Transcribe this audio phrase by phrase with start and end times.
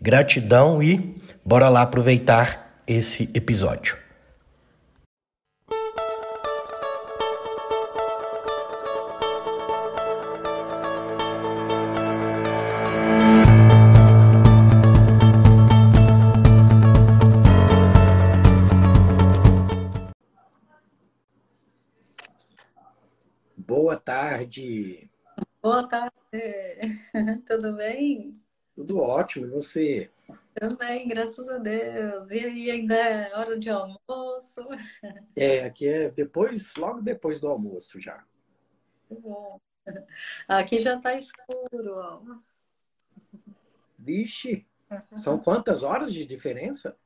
[0.00, 3.98] Gratidão e bora lá aproveitar esse episódio.
[23.56, 25.10] Boa tarde.
[25.60, 26.12] Boa tarde.
[27.46, 28.40] Tudo bem?
[28.78, 30.08] Tudo ótimo, e você?
[30.54, 32.30] Também, graças a Deus.
[32.30, 34.60] E aí, ainda é hora de almoço?
[35.34, 38.24] É, aqui é depois, logo depois do almoço já.
[39.10, 39.60] bom.
[40.46, 41.96] Aqui já está escuro.
[41.96, 42.22] Ó.
[43.98, 44.64] Vixe,
[45.16, 46.96] são quantas horas de diferença?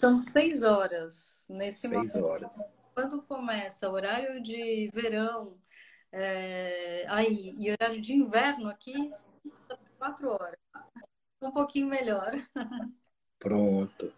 [0.00, 2.24] São seis horas nesse seis momento.
[2.24, 2.64] horas.
[2.94, 5.58] Quando começa o horário de verão,
[6.12, 9.12] é, aí, e horário de inverno aqui,
[9.98, 10.58] quatro horas
[11.42, 12.32] um pouquinho melhor.
[13.38, 14.12] Pronto.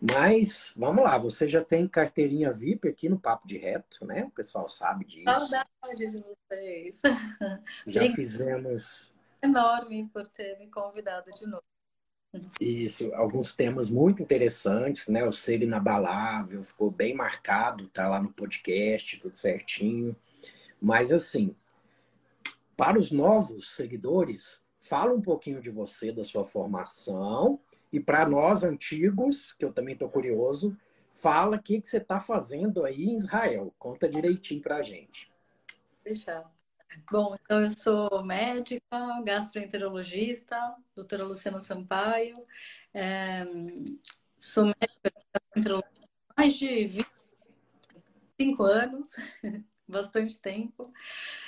[0.00, 4.24] Mas, vamos lá, você já tem carteirinha VIP aqui no Papo de Reto, né?
[4.24, 5.24] O pessoal sabe disso.
[5.24, 7.00] Saudade de vocês.
[7.86, 9.14] Já Gente, fizemos.
[9.42, 11.62] Enorme por ter me convidado de novo.
[12.60, 15.24] Isso, alguns temas muito interessantes, né?
[15.24, 20.14] O ser inabalável ficou bem marcado, tá lá no podcast, tudo certinho.
[20.80, 21.56] Mas, assim,
[22.76, 27.60] para os novos seguidores, Fala um pouquinho de você, da sua formação.
[27.92, 30.74] E para nós antigos, que eu também estou curioso,
[31.12, 33.74] fala o que, que você está fazendo aí em Israel.
[33.78, 35.30] Conta direitinho para a gente.
[36.02, 36.50] Deixar.
[37.12, 38.80] Bom, então eu sou médica,
[39.26, 40.56] gastroenterologista,
[40.96, 42.32] doutora Luciana Sampaio.
[42.94, 43.44] É,
[44.38, 46.88] sou médica gastroenterologista há mais de
[48.38, 49.10] 25 anos,
[49.88, 50.82] bastante tempo.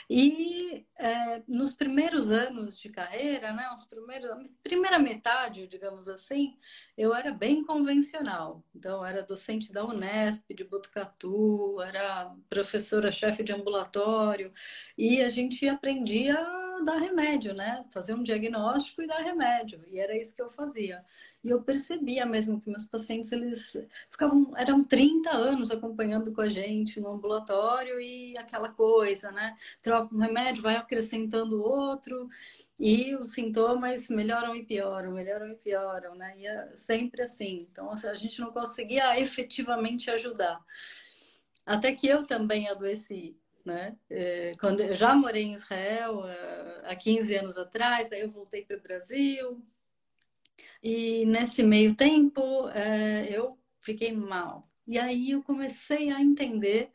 [0.08, 6.56] E é, nos primeiros anos de carreira, né, os primeiros, a primeira metade, digamos assim,
[6.96, 8.64] eu era bem convencional.
[8.74, 14.52] Então, era docente da Unesp, de Botucatu, era professora-chefe de ambulatório,
[14.98, 16.36] e a gente aprendia
[16.84, 17.84] dar remédio, né?
[17.90, 19.82] Fazer um diagnóstico e dar remédio.
[19.86, 21.04] E era isso que eu fazia.
[21.42, 23.76] E eu percebia mesmo que meus pacientes, eles
[24.10, 29.56] ficavam, eram 30 anos acompanhando com a gente no ambulatório e aquela coisa, né?
[29.82, 32.28] Troca um remédio, vai acrescentando outro
[32.78, 36.34] e os sintomas melhoram e pioram, melhoram e pioram, né?
[36.38, 37.66] E é sempre assim.
[37.70, 40.60] Então, a gente não conseguia efetivamente ajudar.
[41.64, 43.36] Até que eu também adoeci
[43.70, 43.96] né?
[44.10, 48.64] É, quando eu já morei em Israel é, há 15 anos atrás, daí eu voltei
[48.64, 49.62] para o Brasil
[50.82, 54.68] e nesse meio tempo é, eu fiquei mal.
[54.86, 56.90] E aí eu comecei a entender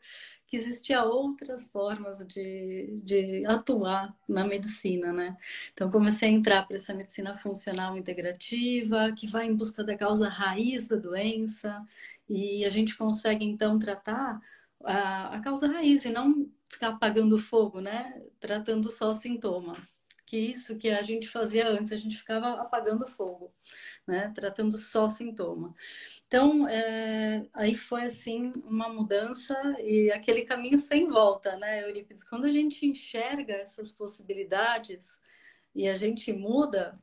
[0.46, 5.36] que existia outras formas de, de atuar na medicina, né?
[5.72, 10.28] Então comecei a entrar para essa medicina funcional integrativa, que vai em busca da causa
[10.28, 11.82] raiz da doença,
[12.28, 14.40] e a gente consegue então tratar
[14.84, 18.22] a, a causa raiz e não ficar apagando fogo, né?
[18.40, 19.76] Tratando só sintoma.
[20.24, 23.54] Que isso que a gente fazia antes, a gente ficava apagando fogo,
[24.06, 24.32] né?
[24.34, 25.74] Tratando só sintoma.
[26.26, 32.24] Então, é, aí foi assim uma mudança e aquele caminho sem volta, né, Eurípides?
[32.24, 35.20] Quando a gente enxerga essas possibilidades
[35.72, 36.98] e a gente muda,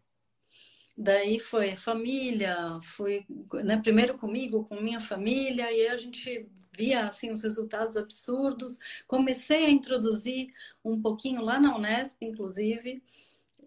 [0.97, 3.25] daí foi família, foi
[3.63, 8.77] né, primeiro comigo, com minha família, e aí a gente via assim os resultados absurdos.
[9.07, 10.53] Comecei a introduzir
[10.83, 13.01] um pouquinho lá na Unesp, inclusive,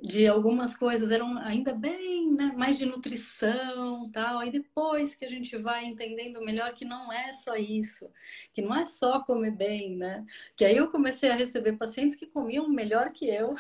[0.03, 4.41] de algumas coisas eram ainda bem, né, mais de nutrição, tal.
[4.41, 8.11] Aí depois que a gente vai entendendo melhor que não é só isso,
[8.53, 10.25] que não é só comer bem, né?
[10.57, 13.55] Que aí eu comecei a receber pacientes que comiam melhor que eu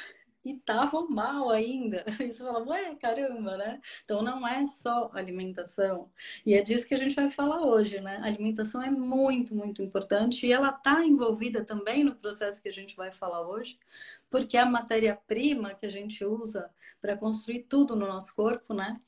[0.46, 2.04] e estavam mal ainda.
[2.18, 3.80] Você fala, ué, caramba, né?
[4.04, 6.08] Então não é só alimentação.
[6.44, 8.18] E é disso que a gente vai falar hoje, né?
[8.22, 12.72] A alimentação é muito, muito importante e ela está envolvida também no processo que a
[12.72, 13.76] gente vai falar hoje,
[14.30, 16.70] porque é a matéria-prima que a gente usa
[17.00, 19.00] para construir tudo no nosso corpo, né?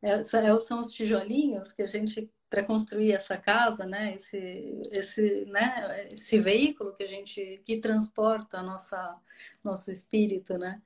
[0.00, 0.22] É,
[0.60, 4.14] são os tijolinhos que a gente para construir essa casa, né?
[4.14, 6.08] Esse, esse, né?
[6.12, 9.16] Esse veículo que a gente que transporta nossa
[9.62, 10.80] nosso espírito, né?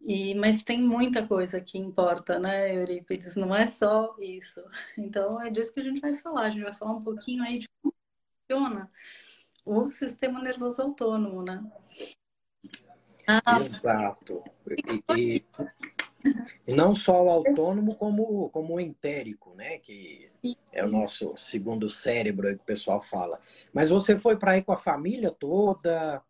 [0.00, 3.36] E mas tem muita coisa que importa, né, Eurípides?
[3.36, 4.62] Não é só isso.
[4.98, 6.42] Então é disso que a gente vai falar.
[6.42, 7.94] A gente vai falar um pouquinho aí de como
[8.48, 8.90] funciona
[9.64, 11.64] o sistema nervoso autônomo, né?
[13.26, 14.44] Ah, Exato.
[15.16, 15.44] E, e,
[16.66, 19.78] e, não só o autônomo, como, como o entérico, né?
[19.78, 20.30] Que
[20.72, 23.40] é o nosso segundo cérebro que o pessoal fala.
[23.72, 26.22] Mas você foi para aí com a família toda?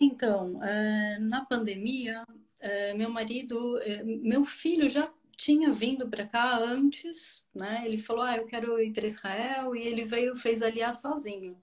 [0.00, 2.24] Então, é, na pandemia,
[2.60, 7.82] é, meu marido, é, meu filho já tinha vindo para cá antes, né?
[7.84, 11.56] Ele falou, ah, eu quero ir para Israel e ele veio, fez aliar sozinho.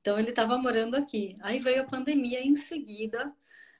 [0.00, 1.34] Então ele estava morando aqui.
[1.40, 3.32] Aí veio a pandemia em seguida.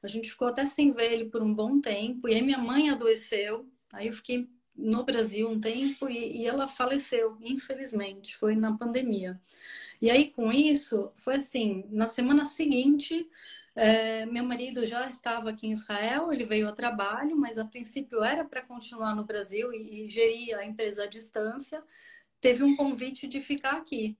[0.02, 2.28] A gente ficou até sem ver ele por um bom tempo.
[2.28, 3.69] E aí minha mãe adoeceu.
[3.93, 8.37] Aí eu fiquei no Brasil um tempo e, e ela faleceu, infelizmente.
[8.37, 9.40] Foi na pandemia.
[10.00, 13.28] E aí com isso, foi assim: na semana seguinte,
[13.75, 18.22] é, meu marido já estava aqui em Israel, ele veio a trabalho, mas a princípio
[18.25, 21.82] era para continuar no Brasil e, e gerir a empresa à distância.
[22.40, 24.16] Teve um convite de ficar aqui.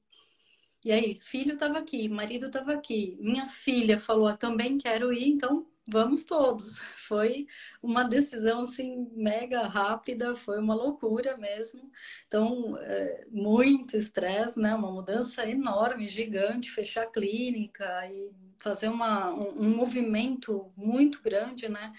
[0.87, 5.31] E aí, filho estava aqui, marido estava aqui, minha filha falou, ah, também quero ir,
[5.31, 6.79] então vamos todos.
[7.09, 7.49] Foi
[7.83, 11.91] uma decisão assim mega rápida, foi uma loucura mesmo.
[12.29, 14.77] Então, é, muito estresse, né?
[14.77, 21.69] Uma mudança enorme, gigante, fechar a clínica e fazer uma, um, um movimento muito grande,
[21.69, 21.93] né?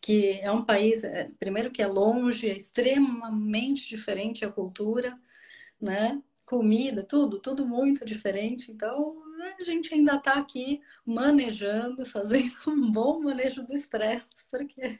[0.00, 5.12] Que é um país, é, primeiro que é longe, é extremamente diferente a cultura,
[5.80, 6.22] né?
[6.50, 8.72] Comida, tudo, tudo muito diferente.
[8.72, 9.16] Então,
[9.60, 14.98] a gente ainda está aqui manejando, fazendo um bom manejo do estresse, porque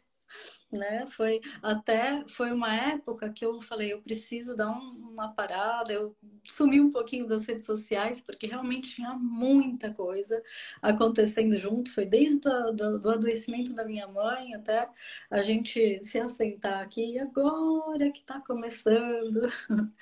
[0.72, 1.04] né?
[1.08, 6.16] Foi até foi uma época que eu falei, eu preciso dar um, uma parada, eu
[6.44, 10.40] sumi um pouquinho das redes sociais porque realmente tinha muita coisa
[10.80, 14.88] acontecendo junto, foi desde o do adoecimento da minha mãe até
[15.28, 19.48] a gente se assentar aqui e agora que está começando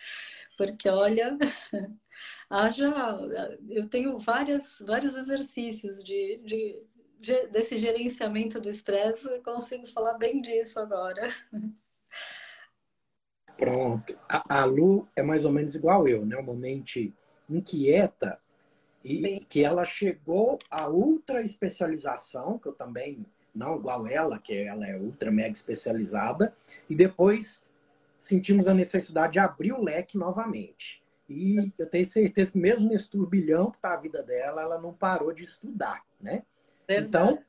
[0.58, 1.38] porque olha,
[2.50, 2.92] haja,
[3.70, 6.82] eu tenho várias, vários exercícios de, de,
[7.20, 11.28] de desse gerenciamento do estresse, consigo falar bem disso agora.
[13.56, 14.18] Pronto.
[14.28, 16.36] A, a, Lu é mais ou menos igual eu, né?
[16.36, 17.12] Uma mente
[17.48, 18.38] inquieta
[19.02, 19.46] e Bem...
[19.48, 24.96] que ela chegou à ultra especialização, que eu também, não igual ela, que ela é
[24.96, 26.56] ultra mega especializada,
[26.88, 27.64] e depois
[28.18, 31.02] sentimos a necessidade de abrir o leque novamente.
[31.28, 34.94] E eu tenho certeza que mesmo nesse turbilhão que está a vida dela, ela não
[34.94, 36.42] parou de estudar, né?
[36.86, 37.08] Verdade.
[37.08, 37.44] Então,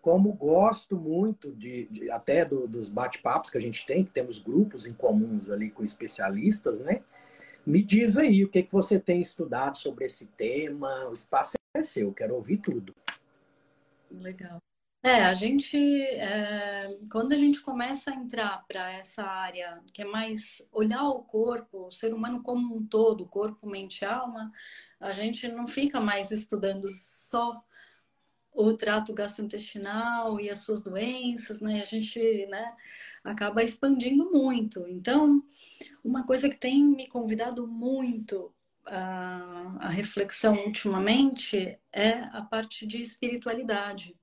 [0.00, 4.38] como gosto muito de, de até do, dos bate-papos que a gente tem, que temos
[4.38, 7.02] grupos em comuns ali com especialistas, né?
[7.66, 11.08] Me diz aí o que, que você tem estudado sobre esse tema.
[11.08, 12.94] O espaço é seu, quero ouvir tudo.
[14.10, 14.60] Legal.
[15.06, 20.04] É, a gente, é, quando a gente começa a entrar para essa área que é
[20.06, 24.50] mais olhar o corpo, o ser humano como um todo, corpo, mente alma,
[24.98, 27.62] a gente não fica mais estudando só
[28.50, 31.82] o trato gastrointestinal e as suas doenças, né?
[31.82, 32.74] A gente, né,
[33.22, 34.88] acaba expandindo muito.
[34.88, 35.42] Então,
[36.02, 38.54] uma coisa que tem me convidado muito
[38.86, 44.16] a, a reflexão ultimamente é a parte de espiritualidade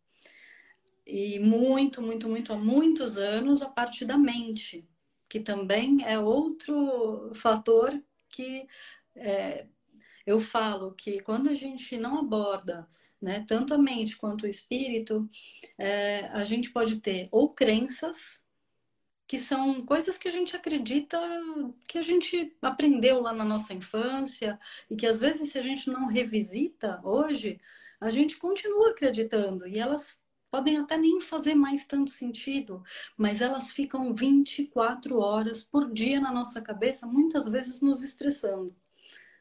[1.06, 4.88] e muito, muito, muito há muitos anos a parte da mente,
[5.28, 7.92] que também é outro fator
[8.30, 8.66] que
[9.16, 9.68] é,
[10.26, 12.88] eu falo que quando a gente não aborda
[13.22, 15.30] né, tanto a mente quanto o espírito,
[15.78, 18.44] é, a gente pode ter ou crenças
[19.28, 21.18] que são coisas que a gente acredita
[21.88, 25.90] que a gente aprendeu lá na nossa infância e que às vezes se a gente
[25.90, 27.58] não revisita hoje,
[28.02, 30.21] a gente continua acreditando e elas
[30.52, 32.84] podem até nem fazer mais tanto sentido,
[33.18, 38.76] mas elas ficam 24 horas por dia na nossa cabeça, muitas vezes nos estressando.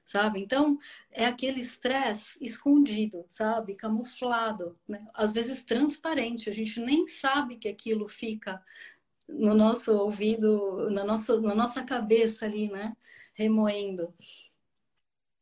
[0.05, 0.41] Sabe?
[0.41, 0.79] Então,
[1.11, 3.77] é aquele estresse escondido, sabe?
[3.77, 4.99] Camuflado, né?
[5.15, 8.61] às vezes transparente, a gente nem sabe que aquilo fica
[9.29, 12.97] no nosso ouvido, na nossa, na nossa cabeça ali, né?
[13.35, 14.13] Remoendo.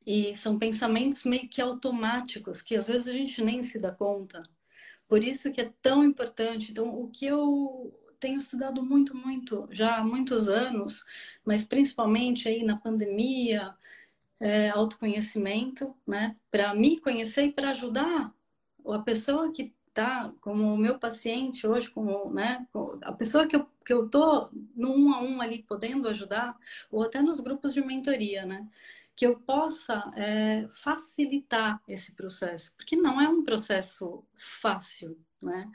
[0.06, 4.40] E são pensamentos meio que automáticos, que às vezes a gente nem se dá conta,
[5.08, 6.70] por isso que é tão importante.
[6.70, 11.04] Então, o que eu tenho estudado muito, muito, já há muitos anos,
[11.44, 13.74] mas principalmente aí na pandemia,
[14.40, 16.36] é, autoconhecimento, né?
[16.50, 18.32] Para me conhecer e para ajudar
[18.86, 22.66] a pessoa que está como o meu paciente hoje, como, né?
[23.02, 26.56] A pessoa que eu, que eu tô no um a um ali podendo ajudar,
[26.90, 28.66] ou até nos grupos de mentoria, né?
[29.18, 35.68] Que eu possa é, facilitar esse processo, porque não é um processo fácil, né?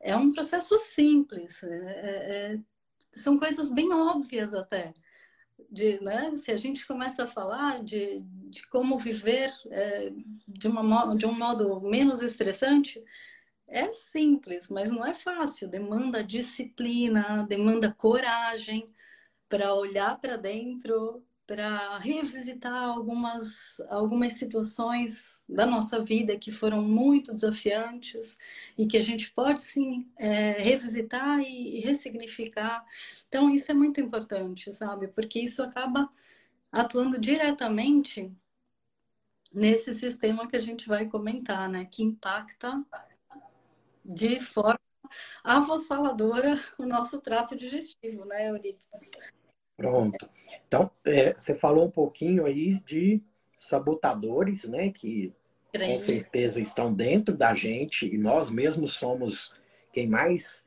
[0.00, 2.58] É um processo simples, é, é, é
[3.12, 4.94] são coisas bem óbvias até.
[5.70, 10.10] De, né, se a gente começa a falar de, de como viver é,
[10.48, 13.02] de, uma, de um modo menos estressante,
[13.68, 15.68] é simples, mas não é fácil.
[15.68, 18.90] Demanda disciplina, demanda coragem
[19.50, 27.32] para olhar para dentro, para revisitar algumas, algumas situações da nossa vida que foram muito
[27.32, 28.36] desafiantes
[28.76, 32.84] e que a gente pode sim é, revisitar e ressignificar.
[33.28, 35.06] Então, isso é muito importante, sabe?
[35.08, 36.10] Porque isso acaba
[36.72, 38.32] atuando diretamente
[39.52, 41.84] nesse sistema que a gente vai comentar, né?
[41.84, 42.84] Que impacta
[44.04, 44.80] de forma
[45.44, 49.10] avassaladora o nosso trato digestivo, né, Eurípides?
[49.76, 50.28] Pronto.
[50.66, 53.22] Então, é, você falou um pouquinho aí de
[53.56, 54.90] sabotadores, né?
[54.90, 55.32] Que
[55.72, 59.52] com certeza estão dentro da gente e nós mesmos somos
[59.92, 60.66] quem mais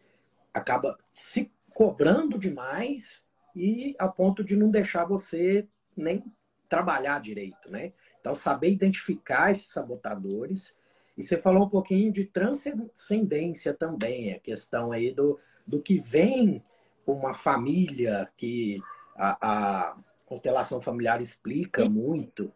[0.53, 3.23] acaba se cobrando demais
[3.55, 6.23] e a ponto de não deixar você nem
[6.67, 7.93] trabalhar direito, né?
[8.19, 10.77] Então, saber identificar esses sabotadores.
[11.17, 16.63] E você falou um pouquinho de transcendência também, a questão aí do, do que vem
[17.05, 18.79] com uma família que
[19.19, 22.51] a, a constelação familiar explica muito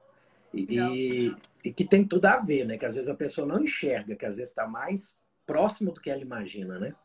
[0.53, 2.77] e, e, que tem tudo a ver, né?
[2.77, 5.15] Que às vezes a pessoa não enxerga, que às vezes está mais
[5.45, 6.95] próximo do que ela imagina, né?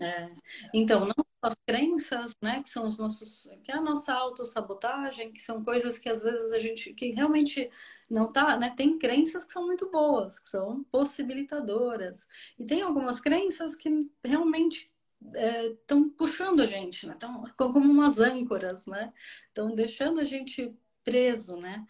[0.00, 0.28] É.
[0.74, 1.14] Então, não
[1.44, 5.98] as crenças, né, que são os nossos, que é a nossa autossabotagem, que são coisas
[5.98, 7.70] que às vezes a gente, que realmente
[8.10, 12.26] não tá, né, tem crenças que são muito boas, que são possibilitadoras,
[12.58, 14.90] e tem algumas crenças que realmente
[15.32, 17.16] estão é, puxando a gente, né?
[17.56, 19.12] Como umas âncoras, né?
[19.48, 21.86] Estão deixando a gente preso, né?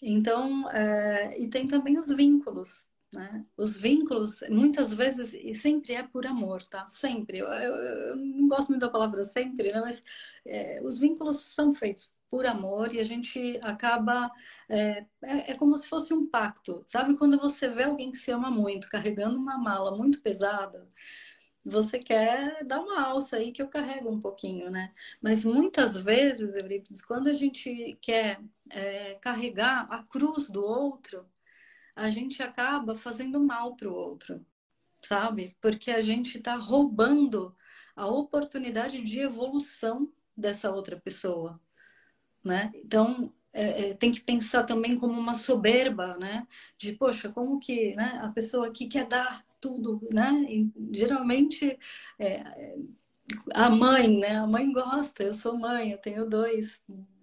[0.00, 3.44] Então, é, e tem também os vínculos, né?
[3.56, 6.88] Os vínculos, muitas vezes, e sempre é por amor, tá?
[6.90, 7.38] Sempre.
[7.38, 9.80] Eu, eu, eu não gosto muito da palavra sempre, né?
[9.80, 10.02] Mas
[10.46, 14.30] é, os vínculos são feitos por amor e a gente acaba.
[14.68, 16.82] É, é, é, como se fosse um pacto.
[16.88, 20.88] Sabe quando você vê alguém que se ama muito, carregando uma mala muito pesada?
[21.64, 24.92] Você quer dar uma alça aí que eu carrego um pouquinho, né?
[25.20, 28.40] Mas muitas vezes, Eurípides, quando a gente quer
[28.70, 31.24] é, carregar a cruz do outro,
[31.94, 34.44] a gente acaba fazendo mal para o outro,
[35.02, 35.56] sabe?
[35.60, 37.54] Porque a gente está roubando
[37.94, 41.60] a oportunidade de evolução dessa outra pessoa,
[42.44, 42.72] né?
[42.74, 46.46] Então, é, é, tem que pensar também como uma soberba, né?
[46.78, 50.44] De, poxa, como que né, a pessoa aqui quer dar tudo, né?
[50.48, 51.78] E, geralmente
[52.18, 52.74] é,
[53.54, 54.36] a mãe, né?
[54.36, 56.82] A mãe gosta, eu sou mãe, eu tenho dois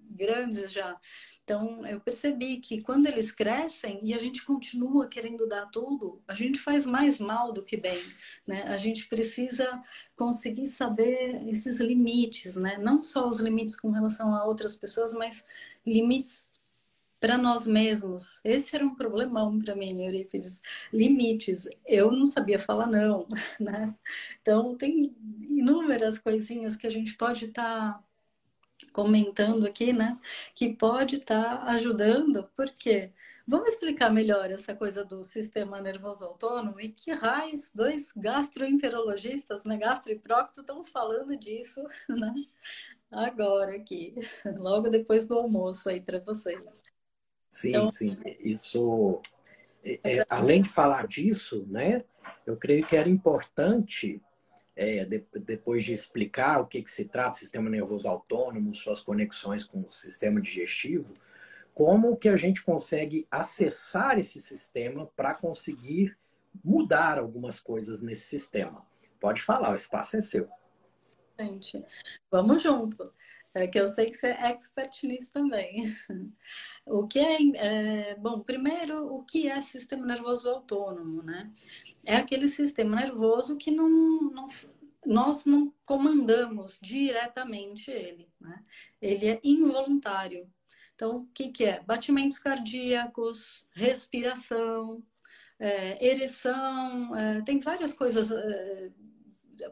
[0.10, 0.98] grandes já.
[1.44, 6.36] Então, eu percebi que quando eles crescem e a gente continua querendo dar tudo, a
[6.36, 8.04] gente faz mais mal do que bem,
[8.46, 8.64] né?
[8.68, 9.82] A gente precisa
[10.16, 12.78] conseguir saber esses limites, né?
[12.78, 15.44] Não só os limites com relação a outras pessoas, mas
[15.84, 16.49] limites
[17.20, 18.40] para nós mesmos.
[18.44, 20.62] Esse era um problemão para mim, Eurípides.
[20.94, 21.68] Limites.
[21.86, 23.28] Eu não sabia falar não,
[23.60, 23.94] né?
[24.42, 25.16] Então, tem
[25.48, 28.04] inúmeras coisinhas que a gente pode estar tá
[28.94, 30.18] comentando aqui, né?
[30.56, 33.12] Que pode estar tá ajudando, porque
[33.48, 39.78] vamos explicar melhor essa coisa do sistema nervoso autônomo e que raios dois gastroenterologistas, né?
[39.78, 42.34] Gastro e prócto estão falando disso, né?
[43.12, 44.16] Agora aqui,
[44.58, 46.89] logo depois do almoço aí para vocês.
[47.50, 47.92] Sim, então...
[47.92, 48.18] sim.
[48.40, 49.22] Isso,
[49.84, 52.04] é, é, além de falar disso, né?
[52.46, 54.22] Eu creio que era importante
[54.76, 59.64] é, de, depois de explicar o que, que se trata, sistema nervoso autônomo, suas conexões
[59.66, 61.16] com o sistema digestivo,
[61.74, 66.18] como que a gente consegue acessar esse sistema para conseguir
[66.64, 68.86] mudar algumas coisas nesse sistema.
[69.20, 70.48] Pode falar, o espaço é seu.
[71.40, 71.84] Gente,
[72.30, 73.12] vamos junto.
[73.54, 75.96] É que eu sei que você é expert nisso também.
[76.86, 81.52] O que é, é, bom, primeiro, o que é sistema nervoso autônomo, né?
[82.04, 84.48] É aquele sistema nervoso que não, não
[85.06, 88.64] nós não comandamos diretamente ele, né?
[89.02, 90.52] Ele é involuntário.
[90.96, 91.82] Então, o que, que é?
[91.82, 95.04] Batimentos cardíacos, respiração,
[95.60, 98.92] é, ereção, é, tem várias coisas é,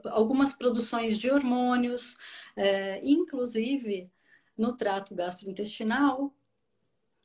[0.05, 2.15] algumas produções de hormônios,
[2.55, 4.09] é, inclusive
[4.57, 6.33] no trato gastrointestinal,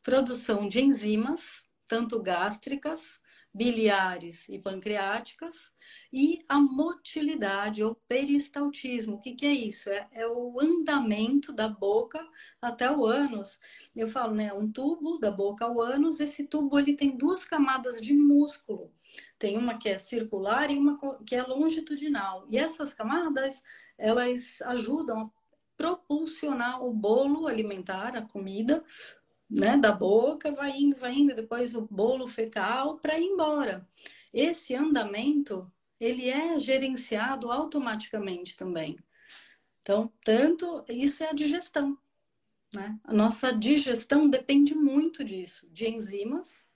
[0.02, 3.21] produção de enzimas, tanto gástricas
[3.54, 5.72] biliares e pancreáticas,
[6.12, 9.16] e a motilidade ou peristaltismo.
[9.16, 9.90] O que, que é isso?
[9.90, 12.26] É, é, o andamento da boca
[12.60, 13.60] até o ânus.
[13.94, 14.52] Eu falo, né?
[14.54, 18.90] Um tubo da boca ao ânus, esse tubo ele tem duas camadas de músculo.
[19.38, 22.46] Tem uma que é circular e uma que é longitudinal.
[22.48, 23.62] E essas camadas,
[23.98, 25.30] elas ajudam a
[25.76, 28.84] propulsionar o bolo alimentar, a comida,
[29.52, 33.86] né, da boca, vai indo, vai indo, depois o bolo fecal para ir embora.
[34.32, 38.98] Esse andamento, ele é gerenciado automaticamente também.
[39.82, 41.98] Então, tanto isso é a digestão,
[42.72, 42.98] né?
[43.04, 46.66] A nossa digestão depende muito disso, de enzimas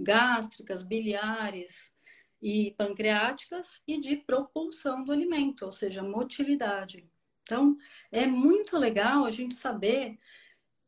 [0.00, 1.92] gástricas, biliares
[2.40, 7.06] e pancreáticas e de propulsão do alimento, ou seja, motilidade.
[7.42, 7.76] Então,
[8.10, 10.18] é muito legal a gente saber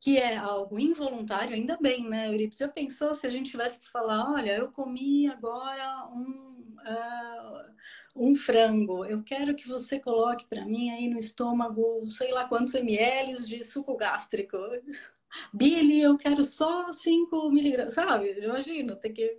[0.04, 2.58] que é algo involuntário, ainda bem, né, Euripides?
[2.58, 7.74] Já pensou se a gente tivesse que falar, olha, eu comi agora um, uh,
[8.14, 12.74] um frango, eu quero que você coloque para mim aí no estômago, sei lá quantos
[12.74, 14.58] ml de suco gástrico.
[15.54, 18.38] Billy, eu quero só 5 miligramas, sabe?
[18.44, 19.38] Imagina, tem que,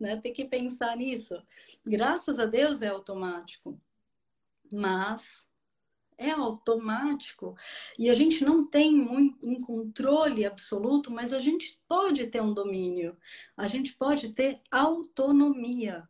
[0.00, 1.40] né, tem que pensar nisso.
[1.86, 3.80] Graças a Deus é automático,
[4.72, 5.47] mas
[6.18, 7.56] é automático
[7.98, 9.00] e a gente não tem
[9.42, 13.16] um controle absoluto, mas a gente pode ter um domínio,
[13.56, 16.06] a gente pode ter autonomia.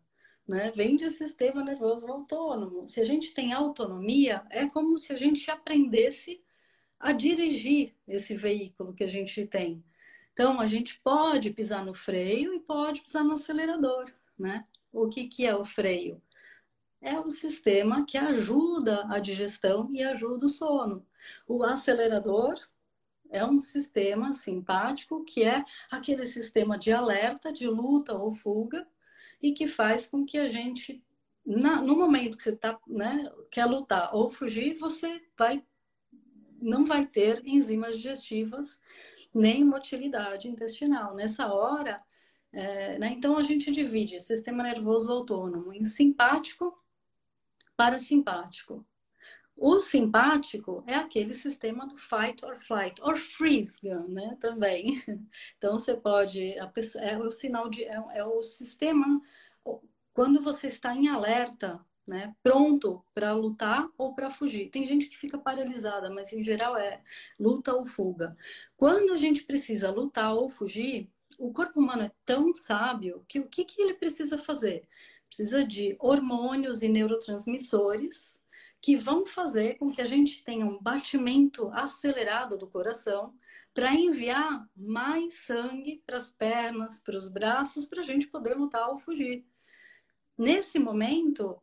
[0.46, 0.72] Né?
[0.74, 2.88] Vem de sistema nervoso autônomo.
[2.88, 6.42] Se a gente tem autonomia, é como se a gente aprendesse
[6.98, 9.84] a dirigir esse veículo que a gente tem.
[10.32, 14.64] Então, a gente pode pisar no freio e pode pisar no acelerador, né?
[14.92, 16.22] O que, que é o freio?
[17.00, 21.06] É o sistema que ajuda a digestão e ajuda o sono.
[21.46, 22.58] O acelerador
[23.30, 28.86] é um sistema simpático que é aquele sistema de alerta, de luta ou fuga,
[29.40, 31.02] e que faz com que a gente,
[31.46, 35.64] na, no momento que você tá, né, quer lutar ou fugir, você vai,
[36.60, 38.78] não vai ter enzimas digestivas
[39.32, 41.14] nem motilidade intestinal.
[41.14, 42.02] Nessa hora,
[42.52, 46.76] é, né, então a gente divide sistema nervoso autônomo em simpático
[47.78, 48.84] parasimpático.
[49.56, 54.36] O simpático é aquele sistema do fight or flight, or freeze gun, né?
[54.40, 55.02] Também.
[55.56, 56.54] Então você pode.
[56.74, 57.84] Pessoa, é o sinal de.
[57.84, 59.20] É, é, o sistema.
[60.12, 62.34] Quando você está em alerta, né?
[62.42, 64.70] Pronto para lutar ou para fugir.
[64.70, 67.00] Tem gente que fica paralisada, mas em geral é
[67.38, 68.36] luta ou fuga.
[68.76, 73.48] Quando a gente precisa lutar ou fugir, o corpo humano é tão sábio que o
[73.48, 74.86] que, que ele precisa fazer?
[75.28, 78.42] Precisa de hormônios e neurotransmissores
[78.80, 83.34] que vão fazer com que a gente tenha um batimento acelerado do coração
[83.74, 88.88] para enviar mais sangue para as pernas, para os braços, para a gente poder lutar
[88.88, 89.44] ou fugir.
[90.36, 91.60] Nesse momento,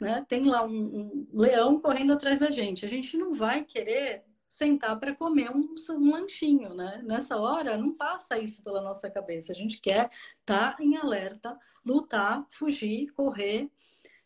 [0.00, 2.84] né, tem lá um, um, leão correndo atrás da gente.
[2.84, 7.00] A gente não vai querer sentar para comer um, um, lanchinho, né?
[7.06, 9.52] Nessa hora, não passa isso pela nossa cabeça.
[9.52, 10.10] A gente quer
[10.40, 13.70] estar tá em alerta, lutar, fugir, correr.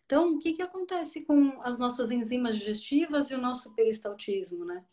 [0.06, 4.84] Então, o que, que acontece com as nossas enzimas digestivas e o nosso peristaltismo, né?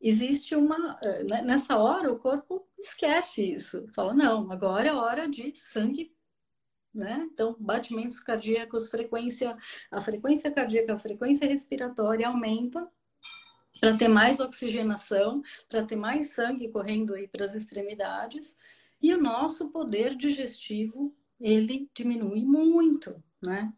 [0.00, 0.98] Existe uma.
[1.02, 3.86] Eh, né, nessa hora, o corpo esquece isso.
[3.94, 6.12] Fala, não, agora é hora de sangue
[6.94, 7.28] né?
[7.32, 9.56] Então, batimentos cardíacos, frequência,
[9.90, 12.88] a frequência cardíaca, a frequência respiratória aumenta
[13.80, 18.56] para ter mais oxigenação, para ter mais sangue correndo aí para as extremidades,
[19.00, 23.72] e o nosso poder digestivo ele diminui muito, né?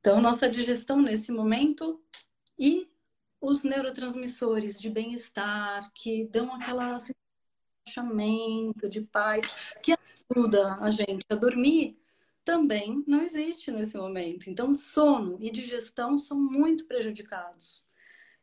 [0.00, 2.00] Então, nossa digestão nesse momento
[2.58, 2.88] e
[3.40, 6.98] os neurotransmissores de bem-estar que dão aquela
[7.86, 9.44] relaxamento, de paz,
[9.82, 9.94] que
[10.30, 11.96] ajuda a gente a dormir,
[12.44, 14.48] também não existe nesse momento.
[14.48, 17.84] Então, sono e digestão são muito prejudicados.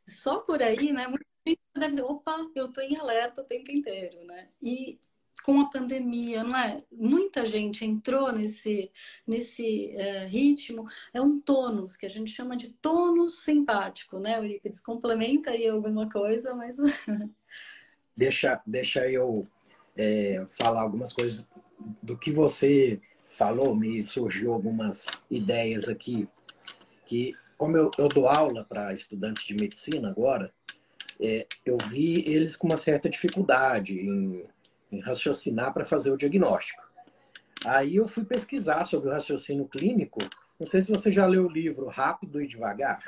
[0.07, 1.07] Só por aí, né?
[1.07, 4.49] Muita gente deve dizer, opa, eu estou em alerta o tempo inteiro, né?
[4.61, 4.99] E
[5.43, 6.77] com a pandemia, não é?
[6.91, 8.91] Muita gente entrou nesse,
[9.25, 10.85] nesse é, ritmo.
[11.13, 14.79] É um tônus, que a gente chama de tônus simpático, né, Eurípides?
[14.79, 16.75] Complementa aí alguma coisa, mas...
[18.15, 19.47] deixa, deixa eu
[19.97, 21.47] é, falar algumas coisas
[22.01, 26.27] do que você falou, me surgiu algumas ideias aqui,
[27.05, 30.53] que como eu, eu dou aula para estudantes de medicina agora,
[31.17, 34.45] é, eu vi eles com uma certa dificuldade em,
[34.91, 36.83] em raciocinar para fazer o diagnóstico.
[37.65, 40.19] Aí eu fui pesquisar sobre o raciocínio clínico.
[40.59, 43.01] Não sei se você já leu o livro Rápido e Devagar,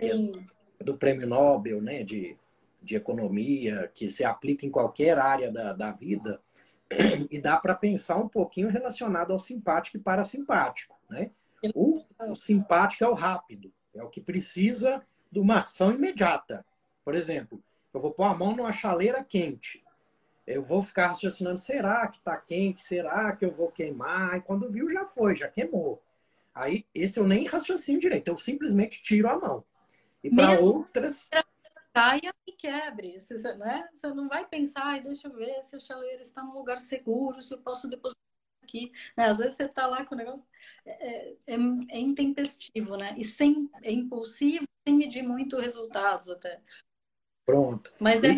[0.00, 0.30] Sim.
[0.78, 2.36] do Prêmio Nobel né, de,
[2.80, 6.40] de Economia, que se aplica em qualquer área da, da vida.
[7.28, 11.32] e dá para pensar um pouquinho relacionado ao simpático e parasimpático, né?
[11.74, 16.64] O, o simpático é o rápido, é o que precisa de uma ação imediata.
[17.04, 19.82] Por exemplo, eu vou pôr a mão numa chaleira quente.
[20.46, 22.82] Eu vou ficar raciocinando, será que está quente?
[22.82, 24.36] Será que eu vou queimar?
[24.36, 26.02] E quando viu, já foi, já queimou.
[26.54, 29.64] Aí, esse eu nem raciocínio direito, eu simplesmente tiro a mão.
[30.22, 31.30] E para outras.
[31.94, 33.20] Caia e quebre.
[33.20, 33.88] Você, né?
[33.92, 37.54] você não vai pensar, deixa eu ver se a chaleira está num lugar seguro, se
[37.54, 38.22] eu posso depositar
[38.62, 38.92] aqui.
[39.16, 39.26] Né?
[39.26, 40.46] Às vezes você está lá com o negócio.
[40.84, 41.56] É, é,
[41.90, 43.14] é, intempestivo, né?
[43.16, 46.60] E sem, é impulsivo, sem medir muito resultados até.
[47.44, 47.92] Pronto.
[48.00, 48.36] Mas é.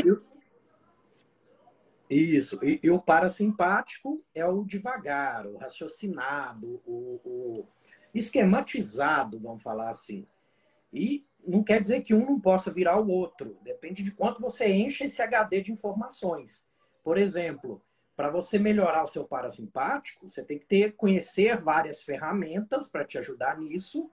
[2.08, 2.58] Isso.
[2.62, 7.66] E, e, o parasimpático é o devagar, o raciocinado, o, o
[8.14, 10.26] esquematizado, vamos falar assim.
[10.92, 13.58] E não quer dizer que um não possa virar o outro.
[13.62, 16.64] Depende de quanto você enche esse HD de informações.
[17.02, 17.83] Por exemplo,
[18.16, 23.18] para você melhorar o seu parasimpático, você tem que ter conhecer várias ferramentas para te
[23.18, 24.10] ajudar nisso,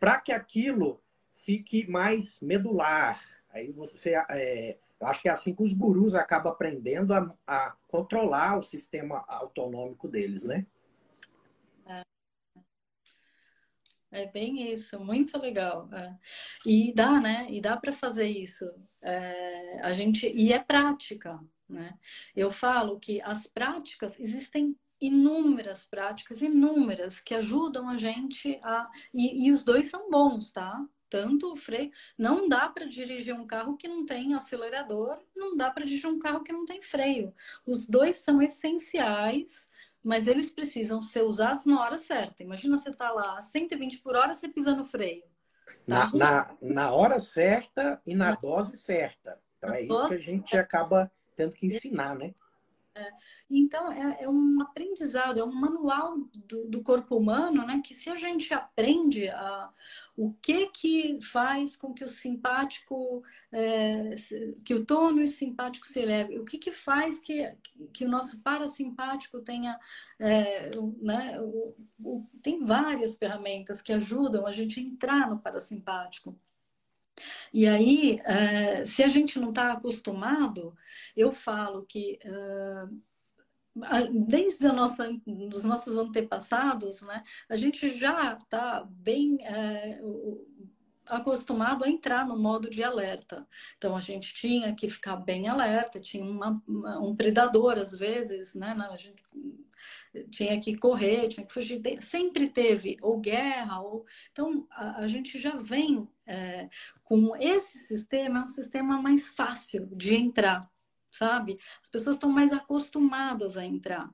[0.00, 1.02] para que aquilo
[1.32, 3.22] fique mais medular.
[3.50, 7.76] Aí você, é, eu acho que é assim que os gurus acabam aprendendo a, a
[7.88, 10.66] controlar o sistema autonômico deles, né?
[14.14, 15.88] É bem isso, muito legal.
[15.92, 16.14] É.
[16.64, 17.48] E dá, né?
[17.50, 18.64] E dá para fazer isso.
[19.02, 21.94] É, a gente e é prática, né?
[22.34, 29.46] Eu falo que as práticas existem inúmeras práticas, inúmeras que ajudam a gente a e,
[29.46, 30.84] e os dois são bons, tá?
[31.10, 35.70] Tanto o freio, não dá para dirigir um carro que não tem acelerador, não dá
[35.70, 37.32] para dirigir um carro que não tem freio.
[37.66, 39.68] Os dois são essenciais
[40.04, 42.42] mas eles precisam ser usados na hora certa.
[42.42, 45.24] Imagina você tá lá 120 por hora, você pisa no freio.
[45.88, 46.10] Tá?
[46.12, 49.40] Na, na, na, hora certa e na, na dose certa.
[49.56, 52.34] Então é isso que a gente acaba tendo que ensinar, né?
[52.96, 53.10] É.
[53.50, 56.16] Então, é, é, um aprendizado, é um manual
[56.46, 57.82] do, do, corpo humano, né?
[57.84, 59.68] Que se a gente aprende a,
[60.16, 64.14] o que que faz com que o simpático, é,
[64.64, 67.52] que o tônus simpático se eleve, o que que faz que,
[67.92, 69.76] que o nosso parasimpático tenha,
[70.20, 70.70] é,
[71.02, 71.40] né?
[71.40, 76.38] O, o, tem várias ferramentas que ajudam a gente a entrar no parasimpático.
[77.52, 80.74] E aí, uh, se a gente não está acostumado,
[81.16, 83.02] eu falo que uh,
[84.26, 90.46] desde a nossa, dos nossos antepassados, né, a gente já está bem uh,
[91.06, 93.46] acostumado a entrar no modo de alerta.
[93.76, 98.74] Então a gente tinha que ficar bem alerta, tinha uma, um predador às vezes, né?
[98.90, 99.22] A gente
[100.30, 101.80] tinha que correr, tinha que fugir.
[102.00, 106.68] Sempre teve ou guerra ou então a, a gente já vem é,
[107.02, 110.60] com esse sistema é um sistema mais fácil de entrar,
[111.10, 111.58] sabe?
[111.82, 114.10] As pessoas estão mais acostumadas a entrar.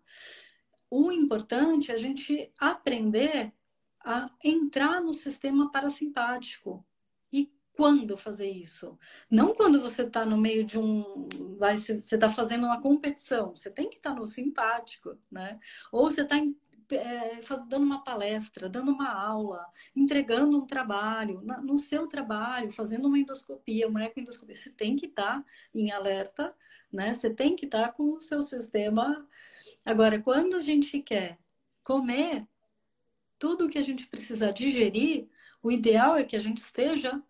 [0.90, 3.52] O importante é a gente aprender
[4.04, 6.84] a entrar no sistema parasimpático.
[7.80, 8.98] Quando fazer isso?
[9.30, 11.26] Não quando você está no meio de um.
[11.56, 13.56] Vai, você está fazendo uma competição.
[13.56, 15.58] Você tem que estar tá no simpático, né?
[15.90, 16.36] Ou você está
[16.92, 19.64] é, dando uma palestra, dando uma aula,
[19.96, 25.06] entregando um trabalho, na, no seu trabalho, fazendo uma endoscopia, uma ecoendoscopia, você tem que
[25.06, 26.54] estar tá em alerta,
[26.92, 27.14] né?
[27.14, 29.26] Você tem que estar tá com o seu sistema.
[29.86, 31.38] Agora, quando a gente quer
[31.82, 32.46] comer,
[33.38, 35.30] tudo que a gente precisa digerir,
[35.62, 37.22] o ideal é que a gente esteja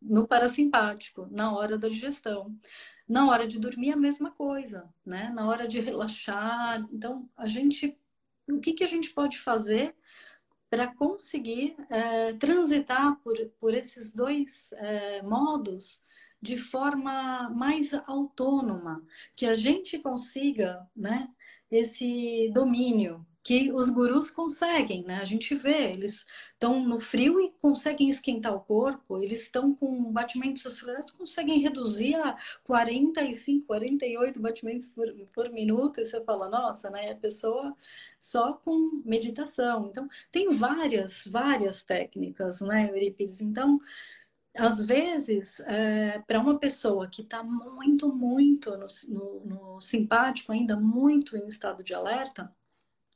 [0.00, 2.54] no parasimpático, na hora da digestão.
[3.08, 5.30] Na hora de dormir, a mesma coisa, né?
[5.34, 6.86] Na hora de relaxar.
[6.92, 7.98] Então, a gente.
[8.48, 9.94] O que, que a gente pode fazer
[10.68, 16.02] para conseguir é, transitar por, por esses dois é, modos
[16.40, 19.04] de forma mais autônoma,
[19.36, 21.28] que a gente consiga né,
[21.70, 25.16] esse domínio que os gurus conseguem, né?
[25.16, 30.12] A gente vê, eles estão no frio e conseguem esquentar o corpo, eles estão com
[30.12, 36.90] batimentos acelerados, conseguem reduzir a 45, 48 batimentos por, por minuto, e você fala, nossa,
[36.90, 37.12] né?
[37.12, 37.74] A pessoa
[38.20, 39.86] só com meditação.
[39.88, 43.40] Então, tem várias, várias técnicas, né, Euripides?
[43.40, 43.80] Então,
[44.54, 50.76] às vezes, é, para uma pessoa que está muito, muito no, no, no simpático, ainda
[50.76, 52.52] muito em estado de alerta,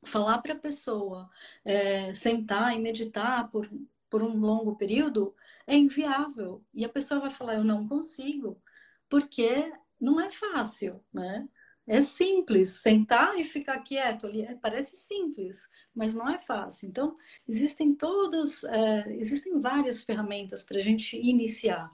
[0.05, 1.31] falar para a pessoa
[1.65, 3.71] é, sentar e meditar por,
[4.11, 5.35] por um longo período
[5.67, 6.63] é inviável.
[6.73, 8.61] E a pessoa vai falar, eu não consigo,
[9.09, 11.49] porque não é fácil, né?
[11.87, 16.89] É simples, sentar e ficar quieto ali, é, parece simples, mas não é fácil.
[16.89, 21.91] Então, existem todas, é, existem várias ferramentas para a gente iniciar.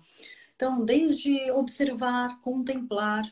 [0.54, 3.24] Então, desde observar, contemplar,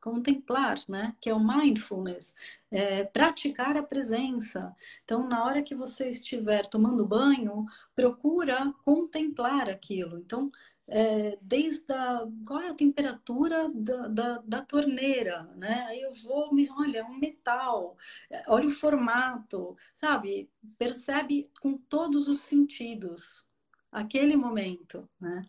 [0.00, 1.14] contemplar, né?
[1.20, 2.34] Que é o mindfulness,
[2.70, 4.74] é, praticar a presença.
[5.04, 10.18] Então, na hora que você estiver tomando banho, procura contemplar aquilo.
[10.18, 10.50] Então,
[10.88, 15.84] é, desde a, qual é a temperatura da, da, da, torneira, né?
[15.88, 17.96] Aí eu vou, me, olha, um metal,
[18.30, 20.50] é, olha o formato, sabe?
[20.78, 23.47] Percebe com todos os sentidos
[23.90, 25.46] aquele momento, né?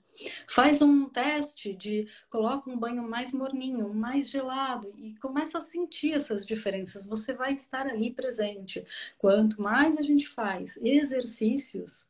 [0.47, 6.13] Faz um teste de coloca um banho mais morninho, mais gelado e começa a sentir
[6.13, 7.05] essas diferenças.
[7.05, 8.85] Você vai estar ali presente.
[9.17, 12.09] Quanto mais a gente faz exercícios,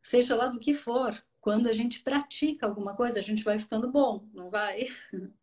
[0.00, 3.90] seja lá do que for, quando a gente pratica alguma coisa, a gente vai ficando
[3.90, 4.88] bom, não vai?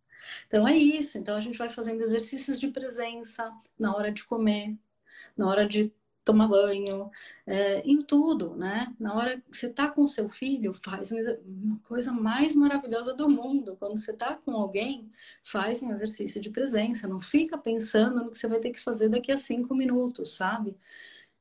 [0.47, 1.19] Então é isso.
[1.19, 4.75] Então a gente vai fazendo exercícios de presença na hora de comer,
[5.37, 5.93] na hora de
[6.25, 7.11] tomar banho,
[7.45, 8.93] é, em tudo, né?
[8.99, 13.29] Na hora que você está com o seu filho, faz uma coisa mais maravilhosa do
[13.29, 13.77] mundo.
[13.79, 15.09] Quando você está com alguém,
[15.43, 17.07] faz um exercício de presença.
[17.07, 20.75] Não fica pensando no que você vai ter que fazer daqui a cinco minutos, sabe?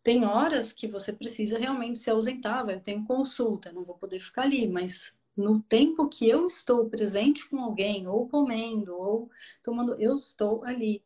[0.03, 4.43] Tem horas que você precisa realmente se ausentar, vai ter consulta, não vou poder ficar
[4.43, 9.31] ali, mas no tempo que eu estou presente com alguém, ou comendo, ou
[9.63, 11.03] tomando, eu estou ali.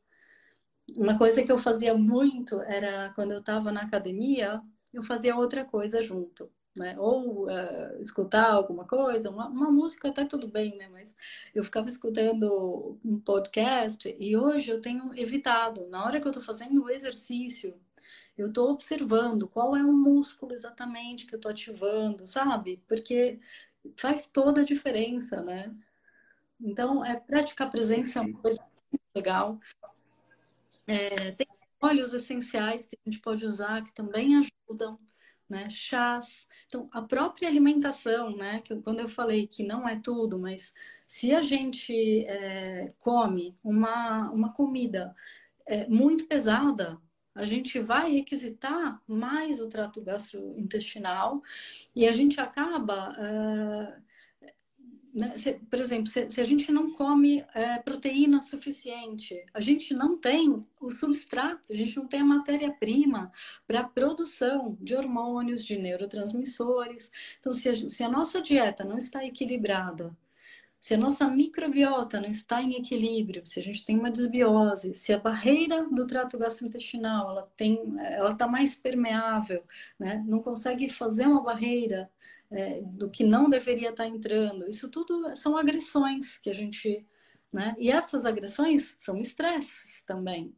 [0.97, 4.61] Uma coisa que eu fazia muito era quando eu estava na academia,
[4.93, 6.51] eu fazia outra coisa junto.
[6.77, 6.95] Né?
[6.99, 10.89] Ou uh, escutar alguma coisa, uma, uma, música até tudo bem, né?
[10.89, 11.13] Mas
[11.53, 15.89] eu ficava escutando um podcast e hoje eu tenho evitado.
[15.89, 17.75] Na hora que eu estou fazendo o exercício,
[18.37, 22.81] eu estou observando qual é o músculo exatamente que eu estou ativando, sabe?
[22.87, 23.41] Porque
[23.97, 25.75] faz toda a diferença, né?
[26.61, 29.61] Então, é praticar presença é uma coisa muito legal.
[30.89, 31.47] É, tem
[31.83, 34.99] óleos essenciais que a gente pode usar que também ajudam,
[35.49, 35.69] né?
[35.69, 36.47] Chás.
[36.67, 38.61] Então, a própria alimentação, né?
[38.63, 40.73] Que quando eu falei que não é tudo, mas
[41.07, 41.93] se a gente
[42.27, 45.15] é, come uma, uma comida
[45.67, 46.99] é, muito pesada,
[47.35, 51.43] a gente vai requisitar mais o trato gastrointestinal
[51.95, 53.13] e a gente acaba.
[53.13, 54.08] Uh,
[55.19, 59.93] né, se, por exemplo, se, se, a gente não come uh, proteína suficiente, a gente
[59.93, 63.33] não tem o substrato, a gente não tem a matéria-prima
[63.67, 67.11] para a produção de hormônios, de neurotransmissores.
[67.41, 70.17] Então, se a, se a nossa dieta não está equilibrada,
[70.81, 75.13] se a nossa microbiota não está em equilíbrio, se a gente tem uma desbiose, se
[75.13, 79.65] a barreira do trato gastrointestinal ela tem, ela está mais permeável,
[79.99, 80.23] né?
[80.27, 82.11] não consegue fazer uma barreira
[82.51, 87.05] é, do que não deveria estar tá entrando, isso tudo são agressões que a gente,
[87.53, 87.75] né?
[87.79, 90.55] E essas agressões são estresses também.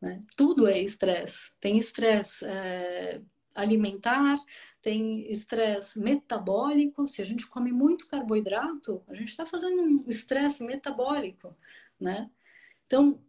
[0.00, 0.22] Né?
[0.36, 1.50] Tudo é estresse.
[1.58, 3.22] Tem estresse é,
[3.54, 4.36] alimentar,
[4.82, 7.06] tem estresse metabólico.
[7.06, 11.56] Se a gente come muito carboidrato, a gente está fazendo um estresse metabólico,
[12.00, 12.30] né?
[12.86, 13.22] Então,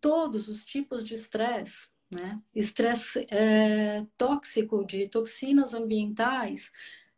[0.00, 2.40] todos os tipos de estresse, né?
[2.54, 6.70] Estresse é, tóxico de toxinas ambientais,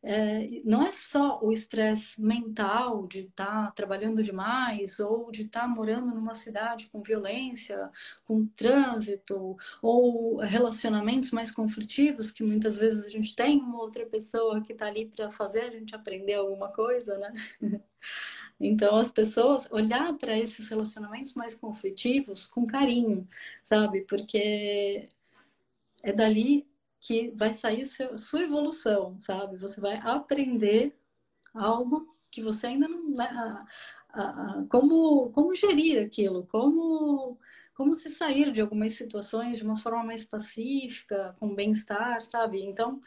[0.06, 5.62] é, não é só o estresse mental de estar tá trabalhando demais ou de estar
[5.62, 7.90] tá morando numa cidade com violência,
[8.24, 14.60] com trânsito ou relacionamentos mais conflitivos que muitas vezes a gente tem uma outra pessoa
[14.60, 17.32] que está ali para fazer a gente aprender alguma coisa, né?
[18.60, 23.28] Então, as pessoas olhar para esses relacionamentos mais conflitivos com carinho,
[23.64, 24.02] sabe?
[24.02, 25.08] Porque
[26.02, 26.66] é dali
[27.04, 29.58] que vai sair seu, sua evolução, sabe?
[29.58, 30.96] Você vai aprender
[31.54, 33.10] algo que você ainda não.
[33.10, 33.66] Né, a,
[34.20, 37.38] a, como, como gerir aquilo, como,
[37.74, 42.64] como se sair de algumas situações de uma forma mais pacífica, com bem-estar, sabe?
[42.64, 43.02] Então,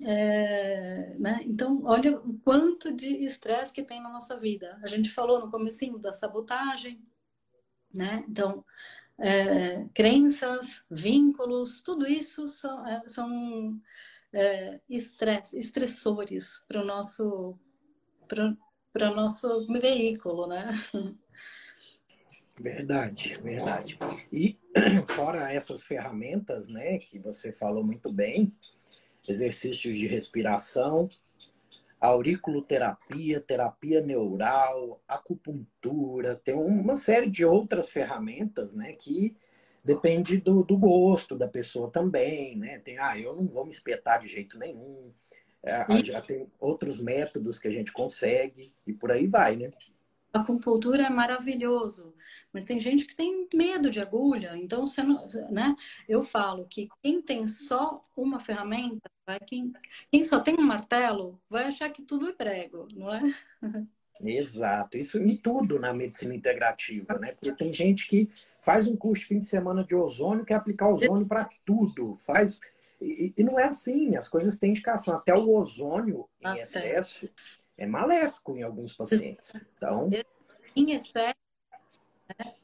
[0.00, 1.40] é, né?
[1.44, 4.78] então, olha o quanto de estresse que tem na nossa vida.
[4.82, 7.00] A gente falou no comecinho da sabotagem,
[7.94, 8.24] né?
[8.28, 8.64] Então,
[9.18, 13.80] é, crenças, vínculos, tudo isso são, é, são
[14.32, 17.58] é, estress, estressores para o nosso,
[18.28, 20.70] para nosso veículo, né?
[22.58, 23.98] Verdade, verdade.
[24.32, 24.58] E
[25.08, 28.50] fora essas ferramentas, né, que você falou muito bem,
[29.28, 31.08] exercícios de respiração,
[32.00, 39.36] auriculoterapia, terapia neural, acupuntura, tem uma série de outras ferramentas, né, que
[39.86, 42.80] depende do, do gosto da pessoa também, né?
[42.80, 45.12] Tem, ah, eu não vou me espetar de jeito nenhum.
[45.62, 49.70] É, já tem outros métodos que a gente consegue e por aí vai, né?
[50.36, 52.14] A acupuntura é maravilhoso,
[52.52, 55.74] mas tem gente que tem medo de agulha, então você não, né?
[56.06, 59.72] Eu falo que quem tem só uma ferramenta, vai quem,
[60.12, 63.22] quem só tem um martelo, vai achar que tudo é prego, não é?
[64.20, 67.32] Exato, isso em tudo na medicina integrativa, né?
[67.32, 68.28] Porque tem gente que
[68.60, 72.60] faz um curso de fim de semana de ozônio, quer aplicar ozônio para tudo, faz
[73.00, 75.14] e, e, não é assim, as coisas têm indicação.
[75.14, 77.28] Até o ozônio em excesso
[77.76, 79.52] é maléfico em alguns pacientes.
[79.76, 80.08] Então,
[80.74, 81.34] em excesso,
[82.28, 82.54] né,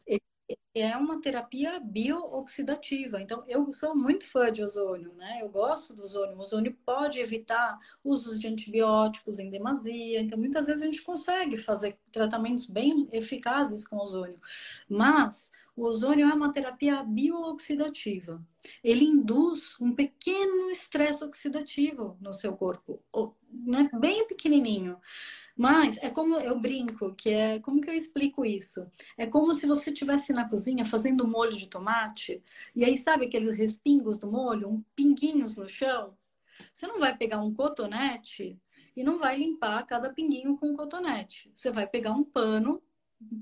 [0.75, 3.21] é uma terapia biooxidativa.
[3.21, 5.39] Então, eu sou muito fã de ozônio, né?
[5.43, 6.37] Eu gosto do ozônio.
[6.37, 10.21] O ozônio pode evitar usos de antibióticos em demasia.
[10.21, 14.41] Então, muitas vezes a gente consegue fazer tratamentos bem eficazes com ozônio.
[14.89, 18.43] Mas o ozônio é uma terapia biooxidativa.
[18.83, 23.03] Ele induz um pequeno estresse oxidativo no seu corpo,
[23.51, 23.91] né?
[23.99, 24.99] bem pequenininho.
[25.57, 28.91] Mas é como eu brinco, que é como que eu explico isso?
[29.19, 32.43] É como se você estivesse na cozinha fazendo molho de tomate,
[32.75, 36.17] e aí sabe aqueles respingos do molho, um pinguinhos no chão?
[36.73, 38.59] Você não vai pegar um cotonete
[38.97, 41.51] e não vai limpar cada pinguinho com um cotonete.
[41.55, 42.83] Você vai pegar um pano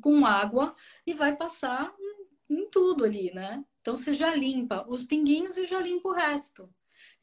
[0.00, 0.74] com água
[1.06, 1.94] e vai passar
[2.48, 3.64] em tudo ali, né?
[3.80, 6.68] Então você já limpa os pinguinhos e já limpa o resto.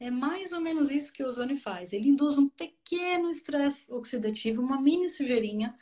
[0.00, 1.92] É mais ou menos isso que o ozônio faz.
[1.92, 5.76] Ele induz um pequeno estresse oxidativo, uma mini sujeirinha,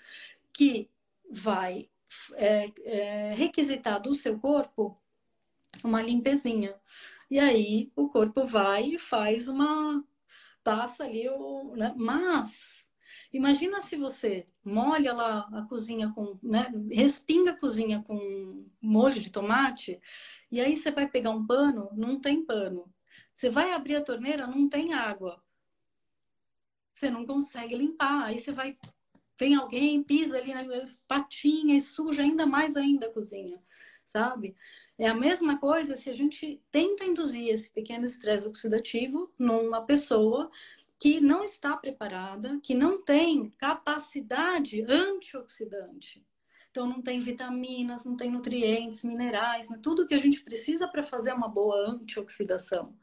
[0.53, 0.91] que
[1.31, 1.91] vai
[2.35, 4.99] é, é, requisitar do seu corpo
[5.85, 6.75] uma limpezinha.
[7.31, 10.05] E aí o corpo vai e faz uma.
[10.63, 11.75] passa ali o.
[11.77, 11.93] Né?
[11.97, 12.87] Mas
[13.33, 16.39] imagina se você molha lá a cozinha com.
[16.43, 16.73] Né?
[16.91, 20.01] respinga a cozinha com molho de tomate,
[20.51, 22.93] e aí você vai pegar um pano, não tem pano.
[23.37, 25.45] Você vai abrir a torneira, não tem água.
[26.95, 28.25] Você não consegue limpar.
[28.25, 28.79] Aí você vai.
[29.39, 30.65] Vem alguém, pisa ali na
[31.07, 33.63] patinha e suja ainda mais ainda a cozinha,
[34.07, 34.57] sabe?
[34.97, 40.51] É a mesma coisa se a gente tenta induzir esse pequeno estresse oxidativo numa pessoa
[40.99, 46.27] que não está preparada, que não tem capacidade antioxidante.
[46.71, 49.79] Então, não tem vitaminas, não tem nutrientes, minerais, né?
[49.83, 52.97] tudo que a gente precisa para fazer uma boa antioxidação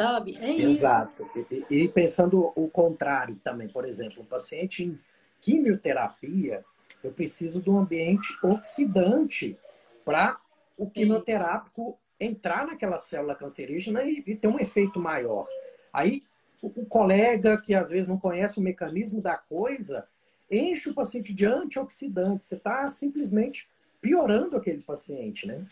[0.00, 0.38] sabe?
[0.40, 0.66] É isso.
[0.66, 1.30] Exato.
[1.50, 4.98] E, e, pensando o contrário também, por exemplo, um paciente em
[5.42, 6.64] quimioterapia,
[7.04, 9.58] eu preciso de um ambiente oxidante
[10.04, 10.38] para
[10.78, 15.46] o quimioterápico entrar naquela célula cancerígena e, e ter um efeito maior.
[15.92, 16.22] Aí
[16.62, 20.06] o, o colega que às vezes não conhece o mecanismo da coisa
[20.50, 22.44] enche o paciente de antioxidante.
[22.44, 23.68] Você está simplesmente
[24.00, 25.64] piorando aquele paciente, né?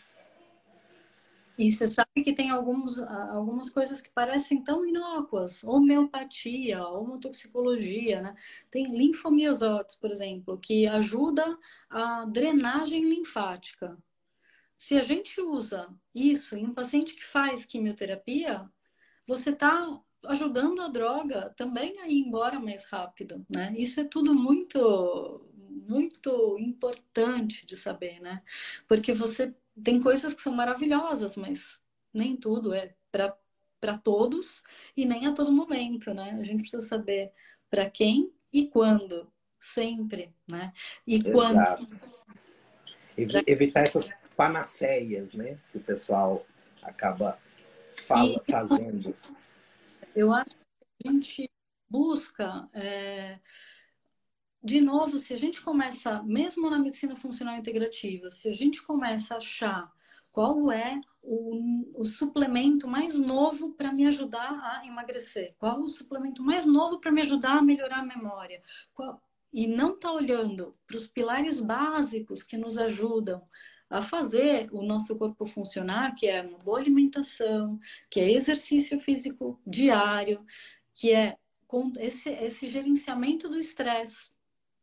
[1.59, 8.35] E você sabe que tem alguns, algumas coisas que parecem tão inócuas, homeopatia, homotoxicologia, né?
[8.71, 13.97] Tem linfomiosotes, por exemplo, que ajuda a drenagem linfática.
[14.77, 18.65] Se a gente usa isso em um paciente que faz quimioterapia,
[19.27, 23.75] você está ajudando a droga também a ir embora mais rápido, né?
[23.77, 25.45] Isso é tudo muito,
[25.89, 28.41] muito importante de saber, né?
[28.87, 31.79] Porque você tem coisas que são maravilhosas, mas
[32.13, 34.63] nem tudo é para todos
[34.95, 36.37] e nem a todo momento, né?
[36.39, 37.31] A gente precisa saber
[37.69, 40.73] para quem e quando, sempre, né?
[41.05, 41.87] E Exato.
[41.87, 42.09] quando.
[43.45, 45.59] Evitar essas panaceias, né?
[45.71, 46.45] Que o pessoal
[46.81, 47.37] acaba
[47.95, 49.15] fala, e, fazendo.
[50.15, 50.49] Eu acho
[50.99, 51.49] que a gente
[51.89, 52.69] busca.
[52.73, 53.39] É
[54.61, 59.33] de novo, se a gente começa, mesmo na medicina funcional integrativa, se a gente começa
[59.33, 59.91] a achar
[60.31, 66.43] qual é o, o suplemento mais novo para me ajudar a emagrecer, qual o suplemento
[66.43, 68.61] mais novo para me ajudar a melhorar a memória,
[68.93, 73.41] qual, e não está olhando para os pilares básicos que nos ajudam
[73.89, 79.59] a fazer o nosso corpo funcionar, que é uma boa alimentação, que é exercício físico
[79.65, 80.45] diário,
[80.93, 81.37] que é
[81.97, 84.31] esse, esse gerenciamento do estresse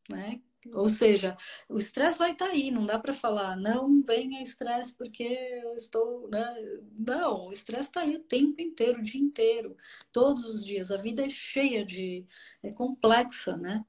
[0.09, 0.41] né?
[0.73, 1.37] Ou seja,
[1.69, 5.77] o estresse vai estar tá aí, não dá para falar, não venha estresse porque eu
[5.77, 6.29] estou.
[6.29, 6.81] Né?
[6.99, 9.77] Não, o estresse está aí o tempo inteiro, o dia inteiro,
[10.13, 10.91] todos os dias.
[10.91, 12.27] A vida é cheia de.
[12.63, 13.85] é complexa, né?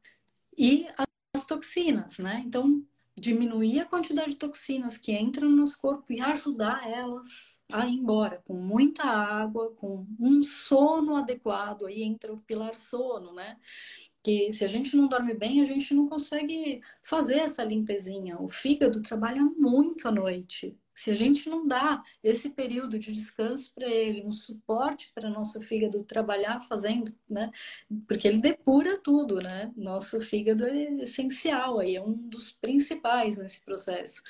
[0.57, 0.87] E
[1.33, 2.43] as toxinas, né?
[2.45, 2.83] Então,
[3.19, 7.95] diminuir a quantidade de toxinas que entram no nosso corpo e ajudar elas a ir
[7.95, 11.85] embora, com muita água, com um sono adequado.
[11.85, 13.57] Aí entra o pilar sono, né?
[14.23, 18.39] Que se a gente não dorme bem, a gente não consegue fazer essa limpezinha.
[18.39, 20.77] O fígado trabalha muito à noite.
[20.93, 25.61] Se a gente não dá esse período de descanso para ele, um suporte para nosso
[25.61, 27.51] fígado trabalhar fazendo, né?
[28.07, 29.71] Porque ele depura tudo, né?
[29.77, 34.23] Nosso fígado é essencial aí, é um dos principais nesse processo.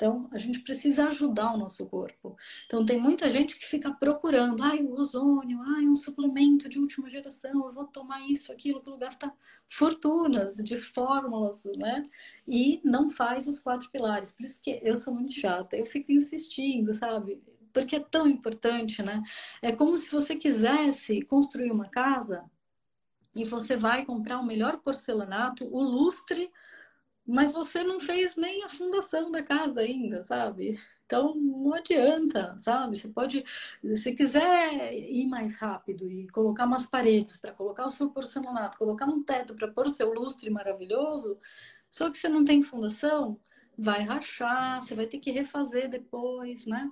[0.00, 2.34] Então, a gente precisa ajudar o nosso corpo.
[2.64, 7.10] Então, tem muita gente que fica procurando, ai, o ozônio, ai, um suplemento de última
[7.10, 9.30] geração, eu vou tomar isso, aquilo, aquilo, gasta
[9.68, 12.02] fortunas de fórmulas, né?
[12.48, 14.32] E não faz os quatro pilares.
[14.32, 17.38] Por isso que eu sou muito chata, eu fico insistindo, sabe?
[17.70, 19.22] Porque é tão importante, né?
[19.60, 22.42] É como se você quisesse construir uma casa
[23.34, 26.50] e você vai comprar o melhor porcelanato, o lustre
[27.30, 30.78] mas você não fez nem a fundação da casa ainda, sabe?
[31.06, 32.96] Então não adianta, sabe?
[32.96, 33.44] Você pode,
[33.96, 39.06] se quiser ir mais rápido e colocar umas paredes para colocar o seu porcelanato, colocar
[39.06, 41.38] um teto para pôr seu lustre maravilhoso,
[41.90, 43.40] só que você não tem fundação,
[43.76, 46.88] vai rachar, você vai ter que refazer depois, né?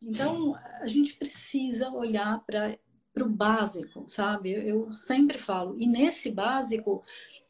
[0.00, 2.78] Então a gente precisa olhar para
[3.12, 4.52] para o básico, sabe?
[4.52, 7.04] Eu sempre falo, e nesse básico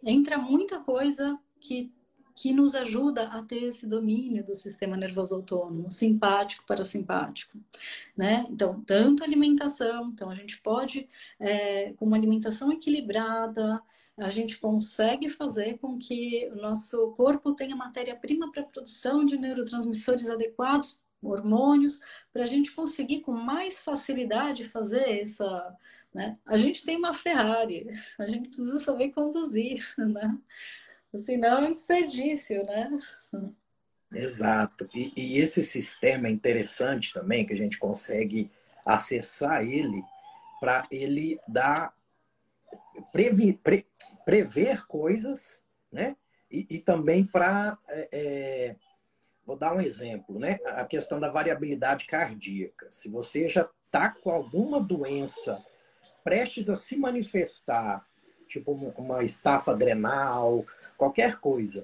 [0.04, 1.92] entra muita coisa que
[2.34, 7.58] que nos ajuda a ter esse domínio do sistema nervoso autônomo, simpático para simpático,
[8.16, 8.46] né?
[8.50, 11.08] Então, tanto alimentação, então a gente pode,
[11.38, 13.80] é, com uma alimentação equilibrada,
[14.16, 19.36] a gente consegue fazer com que o nosso corpo tenha matéria-prima para a produção de
[19.36, 22.00] neurotransmissores adequados, hormônios,
[22.32, 25.76] para a gente conseguir com mais facilidade fazer essa.
[26.12, 26.36] Né?
[26.44, 27.86] A gente tem uma Ferrari,
[28.18, 30.36] a gente precisa saber conduzir, né?
[31.18, 32.90] Senão é um desperdício, né?
[34.12, 34.88] Exato.
[34.94, 38.50] E, e, esse sistema é interessante também, que a gente consegue
[38.84, 40.02] acessar ele
[40.60, 41.94] para ele dar
[43.12, 43.86] previ, pre,
[44.24, 46.16] prever coisas, né?
[46.50, 48.76] E, e também para é, é,
[49.44, 50.58] vou dar um exemplo, né?
[50.66, 52.88] A questão da variabilidade cardíaca.
[52.90, 55.62] Se você já está com alguma doença
[56.24, 58.06] prestes a se manifestar,
[58.52, 60.64] tipo uma estafa adrenal,
[60.96, 61.82] qualquer coisa.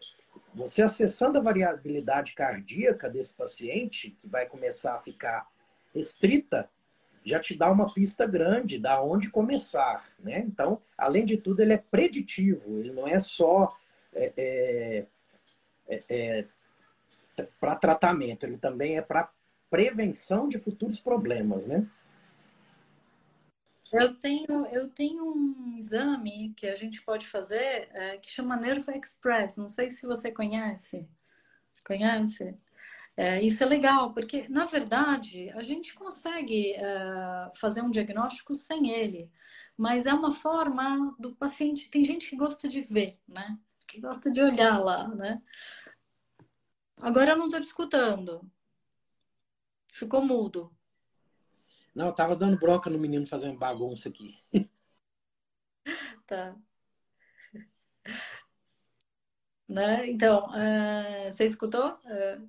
[0.55, 5.49] Você acessando a variabilidade cardíaca desse paciente, que vai começar a ficar
[5.95, 6.69] restrita,
[7.25, 10.45] já te dá uma pista grande da onde começar, né?
[10.47, 13.77] Então, além de tudo, ele é preditivo, ele não é só
[14.14, 15.07] é, é,
[15.89, 16.45] é, é
[17.61, 19.31] para tratamento, ele também é para
[19.71, 21.87] prevenção de futuros problemas, né?
[23.93, 28.91] Eu tenho, eu tenho um exame que a gente pode fazer é, que chama Nervo
[28.91, 29.57] Express.
[29.57, 31.09] Não sei se você conhece.
[31.86, 32.57] Conhece?
[33.16, 38.91] É, isso é legal, porque, na verdade, a gente consegue é, fazer um diagnóstico sem
[38.91, 39.28] ele,
[39.76, 41.91] mas é uma forma do paciente.
[41.91, 43.55] Tem gente que gosta de ver, né?
[43.89, 45.43] Que gosta de olhar lá, né?
[47.01, 48.49] Agora eu não estou escutando.
[49.93, 50.72] Ficou mudo.
[51.99, 54.38] Não, eu tava dando bronca no menino fazendo bagunça aqui.
[56.26, 56.55] Tá.
[59.66, 60.11] Né?
[60.11, 61.99] Então, uh, você escutou?
[62.05, 62.49] Uh,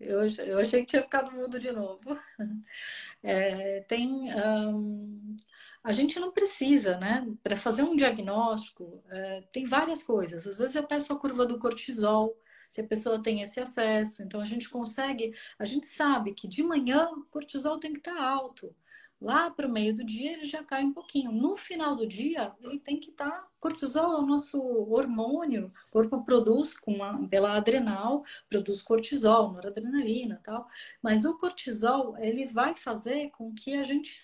[0.00, 2.18] eu, eu achei que tinha ficado mudo de novo.
[3.22, 4.32] É, tem.
[4.34, 5.36] Um,
[5.82, 7.26] a gente não precisa, né?
[7.42, 10.46] Para fazer um diagnóstico, é, tem várias coisas.
[10.46, 12.36] Às vezes eu peço a curva do cortisol,
[12.70, 14.22] se a pessoa tem esse acesso.
[14.22, 18.20] Então a gente consegue, a gente sabe que de manhã o cortisol tem que estar
[18.20, 18.74] alto.
[19.20, 21.32] Lá para o meio do dia ele já cai um pouquinho.
[21.32, 25.90] No final do dia ele tem que estar tá, cortisol é o nosso hormônio, o
[25.90, 30.68] corpo produz com uma, pela adrenal, produz cortisol, noradrenalina, tal.
[31.02, 34.14] Mas o cortisol ele vai fazer com que a gente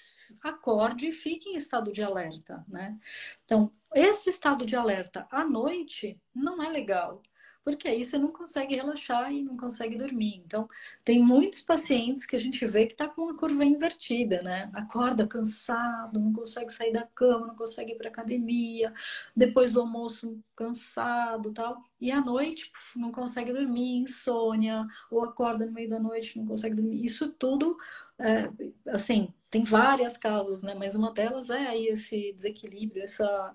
[0.42, 2.98] acorde e fique em estado de alerta, né?
[3.46, 7.22] Então esse estado de alerta à noite não é legal
[7.64, 10.42] porque aí você não consegue relaxar e não consegue dormir.
[10.44, 10.68] Então,
[11.04, 14.70] tem muitos pacientes que a gente vê que tá com a curva invertida, né?
[14.74, 18.92] Acorda cansado, não consegue sair da cama, não consegue ir para academia,
[19.36, 25.66] depois do almoço cansado, tal, e à noite puf, não consegue dormir, insônia, ou acorda
[25.66, 27.04] no meio da noite, não consegue dormir.
[27.04, 27.76] Isso tudo,
[28.18, 28.50] é,
[28.88, 30.74] assim, tem várias causas, né?
[30.74, 33.54] Mas uma delas é aí esse desequilíbrio, essa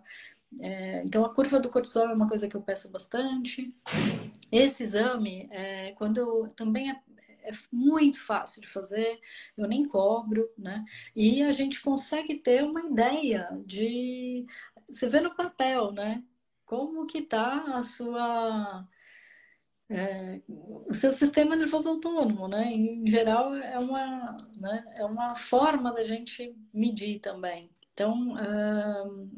[0.62, 3.74] é, então, a curva do cortisol é uma coisa que eu peço bastante.
[4.52, 7.02] Esse exame, é, quando eu, também é,
[7.44, 9.20] é, muito fácil de fazer,
[9.58, 10.84] eu nem cobro, né?
[11.16, 14.46] E a gente consegue ter uma ideia de.
[14.90, 16.24] Você vê no papel, né?
[16.66, 18.88] Como que tá a sua.
[19.90, 22.72] É, o seu sistema nervoso autônomo, né?
[22.74, 24.84] Em geral, é uma, né?
[24.98, 27.70] é uma forma da gente medir também.
[27.94, 28.36] Então,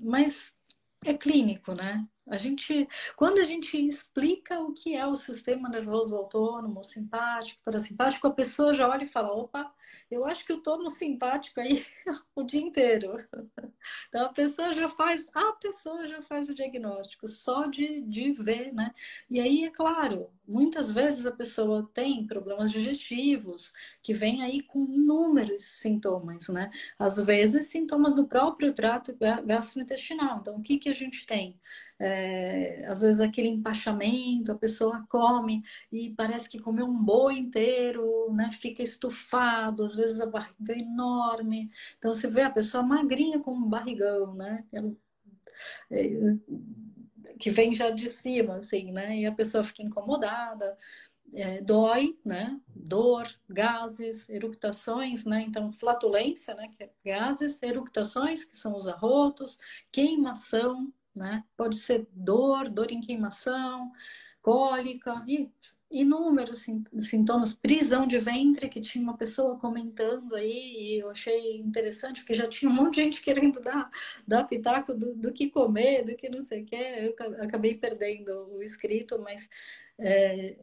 [0.01, 0.53] mas
[1.06, 2.08] é clínico, né?
[2.30, 8.27] A gente, quando a gente explica o que é o sistema nervoso autônomo, simpático, parasimpático,
[8.27, 9.73] a pessoa já olha e fala: opa,
[10.11, 11.86] eu acho que eu tô no simpático aí
[12.36, 13.17] o dia inteiro.
[14.07, 18.73] Então a pessoa já faz, a pessoa já faz o diagnóstico só de, de ver,
[18.73, 18.93] né?
[19.30, 24.86] E aí, é claro, muitas vezes a pessoa tem problemas digestivos que vem aí com
[24.86, 26.71] inúmeros sintomas, né?
[26.97, 29.15] Às vezes sintomas do próprio trato
[29.45, 30.39] gastrointestinal.
[30.39, 31.59] Então, o que, que a gente tem?
[32.00, 38.32] É, às vezes aquele empachamento, a pessoa come e parece que comeu um boi inteiro,
[38.34, 38.50] né?
[38.54, 41.70] Fica estufado, às vezes a barriga é enorme.
[41.97, 44.64] Então você vê a pessoa magrinha com um barrigão, né?
[45.91, 46.10] É,
[47.38, 49.20] que vem já de cima, assim, né?
[49.20, 50.78] E a pessoa fica incomodada.
[51.34, 52.60] É, dói, né?
[52.74, 55.41] Dor, gases, eructações, né?
[55.41, 56.70] Então, flatulência, né?
[56.78, 59.58] Que é gases, eructações, que são os arrotos,
[59.91, 61.43] queimação, né?
[61.57, 63.91] Pode ser dor, dor em queimação,
[64.41, 65.49] cólica e
[65.91, 66.66] inúmeros
[67.01, 72.36] sintomas, prisão de ventre, que tinha uma pessoa comentando aí, e eu achei interessante, porque
[72.36, 73.89] já tinha um monte de gente querendo dar,
[74.28, 78.55] dar pitaco do, do que comer, do que não sei o que, eu acabei perdendo
[78.55, 79.49] o escrito, mas
[79.97, 80.57] é,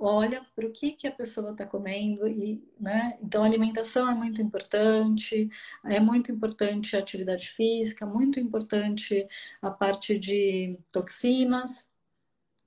[0.00, 3.18] olha para o que, que a pessoa está comendo e, né?
[3.22, 5.50] Então, alimentação é muito importante,
[5.84, 9.28] é muito importante a atividade física, muito importante
[9.60, 11.86] a parte de toxinas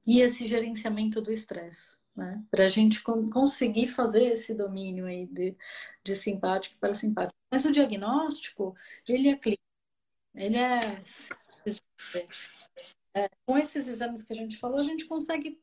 [0.06, 2.44] e esse gerenciamento do estresse, né?
[2.52, 5.56] Para a gente conseguir fazer esse domínio aí de,
[6.04, 7.36] de simpático para simpático.
[7.52, 8.76] Mas o diagnóstico,
[9.08, 9.64] ele é clínico,
[10.36, 11.02] ele é,
[13.16, 15.63] é com esses exames que a gente falou, a gente consegue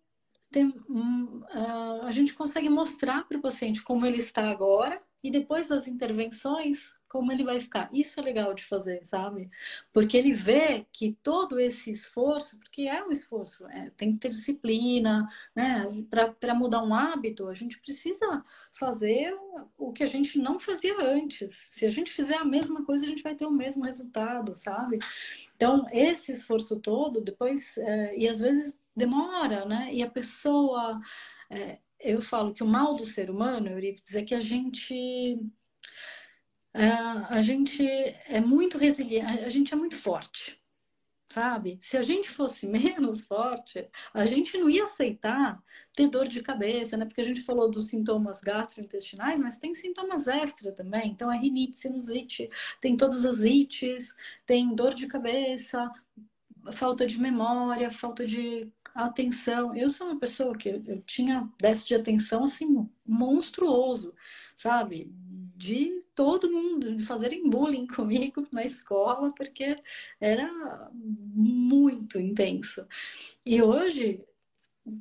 [0.50, 5.66] tem, uh, a gente consegue mostrar para o paciente como ele está agora e depois
[5.68, 7.90] das intervenções, como ele vai ficar.
[7.92, 9.50] Isso é legal de fazer, sabe?
[9.92, 14.30] Porque ele vê que todo esse esforço, porque é um esforço, é, tem que ter
[14.30, 15.86] disciplina, né?
[16.40, 18.42] Para mudar um hábito, a gente precisa
[18.72, 19.34] fazer
[19.76, 21.68] o que a gente não fazia antes.
[21.70, 24.98] Se a gente fizer a mesma coisa, a gente vai ter o mesmo resultado, sabe?
[25.54, 29.92] Então, esse esforço todo, depois, é, e às vezes demora, né?
[29.94, 31.00] E a pessoa.
[31.50, 35.38] É, eu falo que o mal do ser humano, Eurípides, é que a gente.
[36.72, 40.60] É, a gente é muito resiliente, a gente é muito forte
[41.30, 41.78] sabe?
[41.80, 45.62] Se a gente fosse menos forte, a gente não ia aceitar
[45.94, 47.04] ter dor de cabeça, né?
[47.06, 51.10] Porque a gente falou dos sintomas gastrointestinais, mas tem sintomas extra também.
[51.10, 54.14] Então, a rinite, sinusite, tem todas as ites,
[54.44, 55.90] tem dor de cabeça,
[56.72, 59.74] falta de memória, falta de atenção.
[59.74, 64.14] Eu sou uma pessoa que eu tinha déficit de atenção assim monstruoso,
[64.56, 65.10] sabe?
[65.56, 69.76] De todo mundo de fazerem bullying comigo na escola porque
[70.20, 70.50] era
[70.92, 72.86] muito intenso.
[73.44, 74.24] E hoje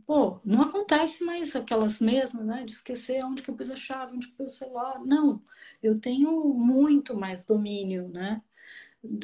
[0.05, 2.63] pô, não acontece mais aquelas mesmas, né?
[2.65, 4.99] De esquecer onde que eu pus a chave, onde que eu pus o celular.
[5.05, 5.41] Não,
[5.81, 8.41] eu tenho muito mais domínio, né?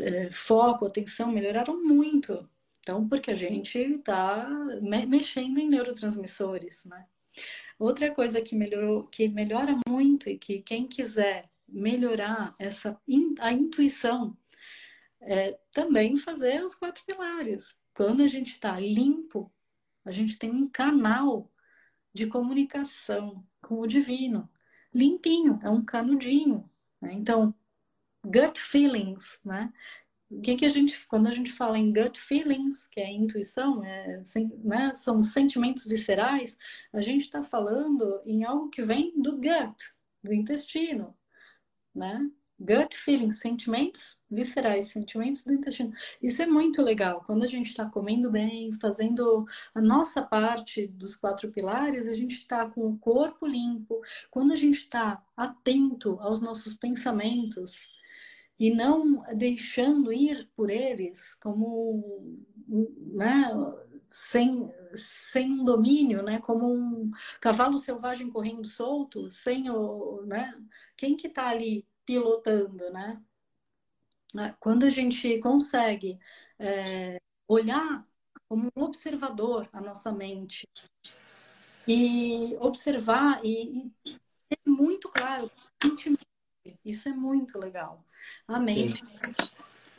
[0.01, 2.49] É, foco, atenção melhoraram muito.
[2.86, 4.47] Então, porque a gente está
[4.79, 7.07] me mexendo em neurotransmissores, né?
[7.79, 12.95] Outra coisa que melhorou, que melhora muito e que quem quiser melhorar essa
[13.39, 14.38] a intuição
[15.19, 17.75] é também fazer os quatro pilares.
[17.95, 19.51] Quando a gente está limpo,
[20.05, 21.51] a gente tem um canal
[22.13, 24.47] de comunicação com o divino,
[24.93, 26.69] limpinho, é um canudinho.
[27.01, 27.13] Né?
[27.13, 27.51] Então,
[28.23, 29.73] gut feelings, né?
[30.30, 33.84] O que, que a gente, quando a gente fala em gut feelings, que é intuição,
[33.84, 34.23] é,
[34.63, 36.57] né, são sentimentos viscerais,
[36.91, 41.15] a gente está falando em algo que vem do gut, do intestino,
[41.93, 42.28] né?
[42.57, 45.93] Gut feelings, sentimentos viscerais, sentimentos do intestino.
[46.21, 47.21] Isso é muito legal.
[47.26, 52.36] Quando a gente está comendo bem, fazendo a nossa parte dos quatro pilares, a gente
[52.36, 54.01] está com o corpo limpo.
[54.32, 57.89] Quando a gente está atento aos nossos pensamentos,
[58.59, 62.43] e não deixando ir por eles como
[63.13, 63.51] né,
[64.09, 70.57] sem, sem um domínio, né, como um cavalo selvagem correndo solto, sem o, né,
[70.97, 73.21] quem que está ali pilotando, né?
[74.59, 76.19] Quando a gente consegue
[76.59, 78.05] é, olhar
[78.49, 80.67] como um observador a nossa mente
[81.87, 85.49] e observar e, e ter muito claro
[86.84, 88.03] isso é muito legal.
[88.47, 89.01] A mente.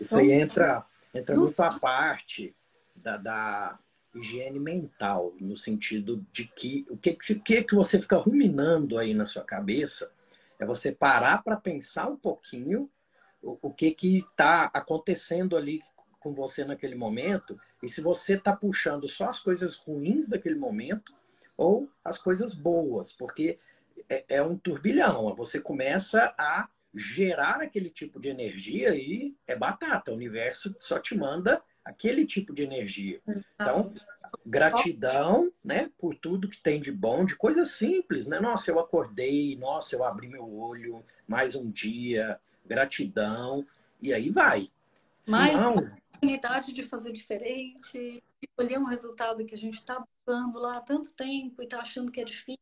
[0.00, 1.42] Isso aí entra, entra no...
[1.42, 2.54] muito a parte
[2.94, 3.78] da, da,
[4.18, 9.26] higiene mental, no sentido de que o que, que, que você fica ruminando aí na
[9.26, 10.10] sua cabeça
[10.58, 12.90] é você parar para pensar um pouquinho
[13.42, 15.82] o, o que está acontecendo ali
[16.18, 21.14] com você naquele momento e se você está puxando só as coisas ruins daquele momento
[21.56, 23.58] ou as coisas boas, porque
[24.08, 25.34] é, é um turbilhão.
[25.34, 30.10] Você começa a gerar aquele tipo de energia e é batata.
[30.10, 33.20] O universo só te manda aquele tipo de energia.
[33.54, 33.92] Então,
[34.44, 38.40] gratidão, né, por tudo que tem de bom, de coisas simples, né?
[38.40, 43.64] Nossa, eu acordei, nossa, eu abri meu olho, mais um dia, gratidão,
[44.00, 44.70] e aí vai.
[45.28, 45.76] Mais Senão...
[45.76, 50.80] oportunidade de fazer diferente, de colher um resultado que a gente está buscando lá há
[50.80, 52.58] tanto tempo e está achando que é difícil.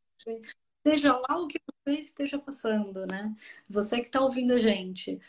[0.86, 3.34] Seja lá o que você esteja passando, né?
[3.68, 5.20] Você que está ouvindo a gente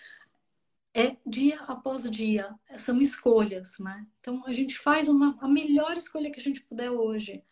[0.95, 4.06] é dia após dia, são escolhas, né?
[4.20, 7.43] Então a gente faz uma, a melhor escolha que a gente puder hoje.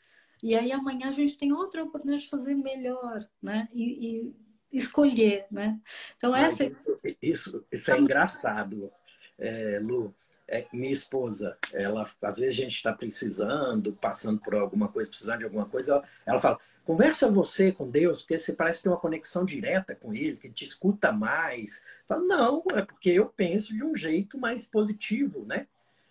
[0.42, 3.68] E aí amanhã a gente tem outra oportunidade de fazer melhor, né?
[3.74, 4.34] E,
[4.72, 5.80] e escolher, né?
[6.16, 8.92] Então essa isso, isso, isso é engraçado,
[9.38, 10.16] é, Lu.
[10.46, 15.40] É, minha esposa, ela às vezes a gente está precisando, passando por alguma coisa, precisando
[15.40, 19.00] de alguma coisa, ela, ela fala: Conversa você com Deus, porque você parece ter uma
[19.00, 21.84] conexão direta com Ele, que te escuta mais.
[22.06, 25.68] Fala, não, é porque eu penso de um jeito mais positivo, né?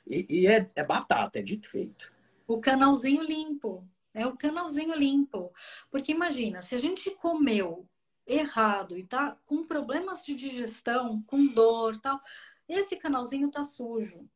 [0.06, 2.12] E, e é, é batata, é dito feito.
[2.46, 3.86] O canalzinho limpo.
[4.14, 5.52] É o canalzinho limpo.
[5.90, 7.86] Porque imagina, se a gente comeu
[8.26, 12.20] errado e tá com problemas de digestão, com dor tal,
[12.68, 14.28] esse canalzinho tá sujo.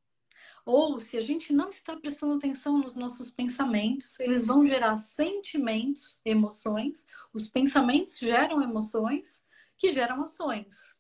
[0.67, 6.19] Ou se a gente não está prestando atenção nos nossos pensamentos, eles vão gerar sentimentos,
[6.25, 7.07] emoções.
[7.33, 9.45] Os pensamentos geram emoções
[9.79, 10.99] que geram ações.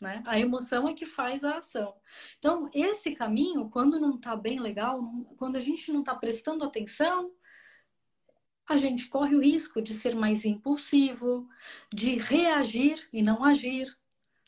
[0.00, 0.22] Né?
[0.24, 1.96] A emoção é que faz a ação.
[2.38, 5.02] Então, esse caminho, quando não está bem legal,
[5.36, 7.32] quando a gente não está prestando atenção,
[8.68, 11.48] a gente corre o risco de ser mais impulsivo,
[11.92, 13.98] de reagir e não agir.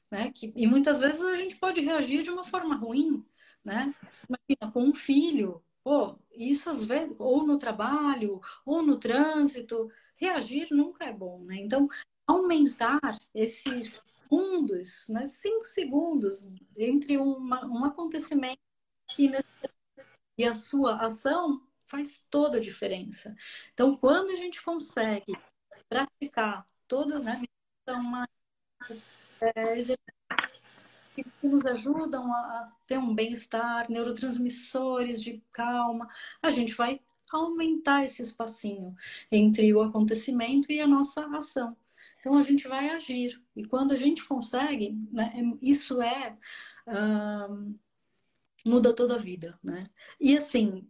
[0.08, 0.30] Né?
[0.30, 3.24] Que, e muitas vezes a gente pode reagir de uma forma ruim,
[3.64, 3.94] né?
[4.28, 10.68] Imagina, com um filho, pô, isso às vezes, ou no trabalho, ou no trânsito, reagir
[10.70, 11.56] nunca é bom, né?
[11.56, 11.88] Então,
[12.26, 13.00] aumentar
[13.34, 15.28] esses segundos, né?
[15.28, 16.46] Cinco segundos
[16.76, 18.60] entre uma, um acontecimento
[19.18, 19.30] e,
[20.44, 23.34] a sua ação faz toda a diferença.
[23.74, 25.32] Então, quando a gente consegue
[25.88, 27.42] praticar toda, né,
[27.88, 28.26] uma,
[29.40, 29.76] é,
[31.24, 36.08] que nos ajudam a ter um bem-estar, neurotransmissores de calma,
[36.42, 37.00] a gente vai
[37.30, 38.94] aumentar esse espacinho
[39.30, 41.76] entre o acontecimento e a nossa ação.
[42.18, 43.40] Então a gente vai agir.
[43.54, 46.36] E quando a gente consegue, né, é, isso é.
[48.64, 49.80] Muda toda a vida, né?
[50.20, 50.86] E assim,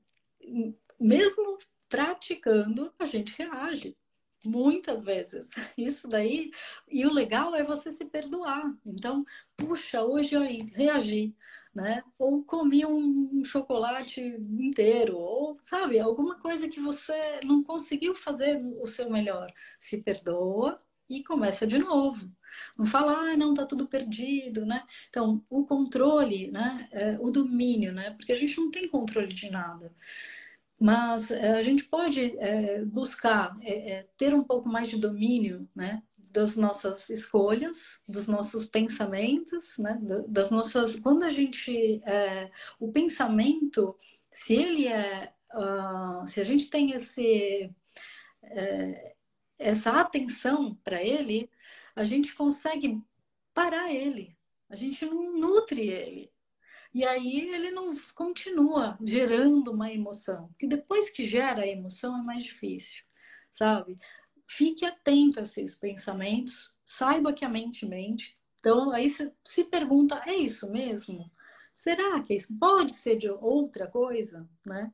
[0.99, 1.59] mesmo
[1.89, 3.97] praticando, a gente reage.
[4.45, 5.51] Muitas vezes.
[5.77, 6.51] Isso daí.
[6.89, 8.75] E o legal é você se perdoar.
[8.87, 9.25] Então,
[9.57, 10.43] puxa, hoje eu
[10.75, 11.35] reagi,
[11.75, 12.03] né?
[12.19, 18.87] Ou comi um chocolate inteiro, ou, sabe, alguma coisa que você não conseguiu fazer o
[18.87, 19.53] seu melhor.
[19.79, 22.31] Se perdoa e começa de novo.
[22.79, 24.85] Não fala, ah, não, tá tudo perdido, né?
[25.09, 26.89] Então, o controle, né?
[26.93, 28.13] É, o domínio, né?
[28.13, 29.93] Porque a gente não tem controle de nada.
[30.81, 36.03] Mas é, a gente pode é, buscar é, ter um pouco mais de domínio, né?
[36.17, 39.99] Das nossas escolhas, dos nossos pensamentos, né?
[40.27, 40.99] Das nossas.
[40.99, 42.01] Quando a gente.
[42.07, 43.95] É, o pensamento,
[44.33, 45.35] se ele é.
[45.53, 47.75] Uh, se a gente tem esse,
[49.59, 51.51] essa atenção para ele,
[51.97, 53.03] a gente consegue
[53.53, 54.37] parar ele.
[54.69, 56.31] A gente não nutre ele.
[56.93, 60.49] E aí ele não continua gerando uma emoção.
[60.49, 63.03] Porque depois que gera a emoção é mais difícil,
[63.53, 63.99] sabe?
[64.49, 68.37] Fique atento aos seus pensamentos, saiba que a mente mente.
[68.59, 71.31] Então aí você se pergunta, é isso mesmo?
[71.77, 72.55] Será que é isso?
[72.59, 74.93] Pode ser de outra coisa, né?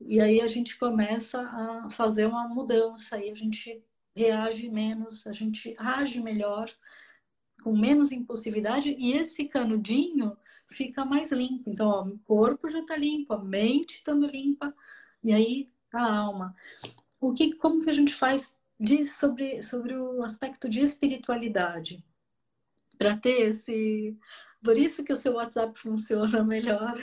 [0.00, 3.82] E aí a gente começa a fazer uma mudança, aí a gente
[4.14, 6.70] reage menos, a gente age melhor,
[7.62, 10.36] com menos impulsividade, e esse canudinho
[10.70, 11.70] fica mais limpo.
[11.70, 14.74] Então, ó, o corpo já está limpo, a mente estando limpa,
[15.22, 16.54] e aí a alma.
[17.20, 22.04] O que, como que a gente faz de, sobre, sobre o aspecto de espiritualidade?
[22.98, 24.16] Para ter esse.
[24.62, 26.96] Por isso que o seu WhatsApp funciona melhor,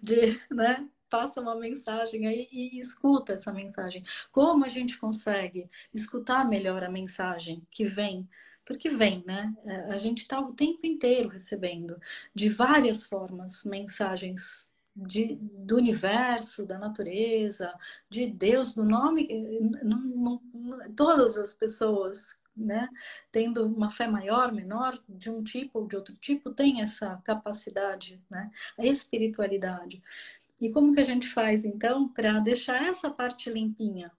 [0.00, 0.88] de, né?
[1.08, 4.02] Passa uma mensagem aí e escuta essa mensagem.
[4.30, 8.26] Como a gente consegue escutar melhor a mensagem que vem?
[8.64, 9.54] Porque vem, né?
[9.64, 12.00] É, a gente está o tempo inteiro recebendo
[12.34, 17.72] de várias formas mensagens de, do universo, da natureza,
[18.08, 19.28] de Deus, do nome.
[19.82, 20.40] Não, não,
[20.94, 22.88] todas as pessoas né,
[23.30, 28.20] tendo uma fé maior, menor, de um tipo ou de outro tipo, tem essa capacidade,
[28.30, 30.02] né, a espiritualidade.
[30.60, 34.12] E como que a gente faz, então, para deixar essa parte limpinha?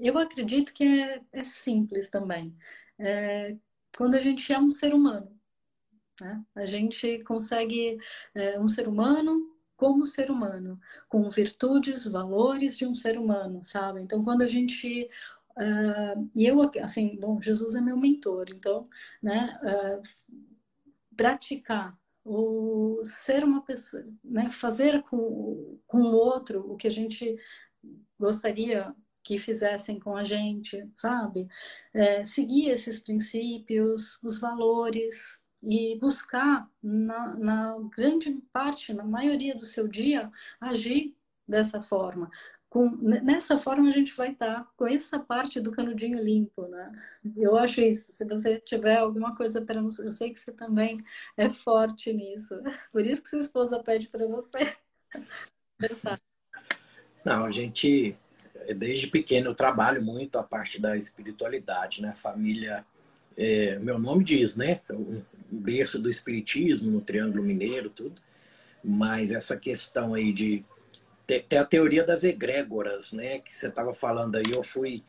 [0.00, 2.54] Eu acredito que é, é simples também.
[2.98, 3.54] É,
[3.96, 5.30] quando a gente é um ser humano,
[6.20, 6.44] né?
[6.54, 7.98] a gente consegue,
[8.34, 14.00] é, um ser humano como ser humano, com virtudes, valores de um ser humano, sabe?
[14.00, 15.08] Então, quando a gente
[15.58, 18.86] Uh, e eu, assim, bom, Jesus é meu mentor, então,
[19.22, 20.02] né, uh,
[21.16, 27.36] praticar, o ser uma pessoa, né, fazer com, com o outro o que a gente
[28.18, 28.94] gostaria
[29.26, 31.48] que fizessem com a gente, sabe?
[31.92, 39.66] É, seguir esses princípios, os valores e buscar, na, na grande parte, na maioria do
[39.66, 41.14] seu dia, agir
[41.46, 42.30] dessa forma
[42.76, 46.92] com, nessa forma a gente vai estar com essa parte do canudinho limpo, né?
[47.34, 48.12] Eu acho isso.
[48.12, 51.02] Se você tiver alguma coisa para nos, eu sei que você também
[51.38, 52.54] é forte nisso.
[52.92, 54.76] Por isso que sua esposa pede para você.
[57.24, 58.14] Não, a gente
[58.74, 62.14] desde pequeno eu trabalho muito a parte da espiritualidade, né?
[62.14, 62.84] Família,
[63.36, 64.80] é, meu nome diz, né?
[64.90, 68.20] Um berço do espiritismo no Triângulo Mineiro, tudo.
[68.82, 70.64] Mas essa questão aí de
[71.26, 73.40] tem, a teoria das egrégoras, né?
[73.40, 75.02] Que você estava falando aí, eu fui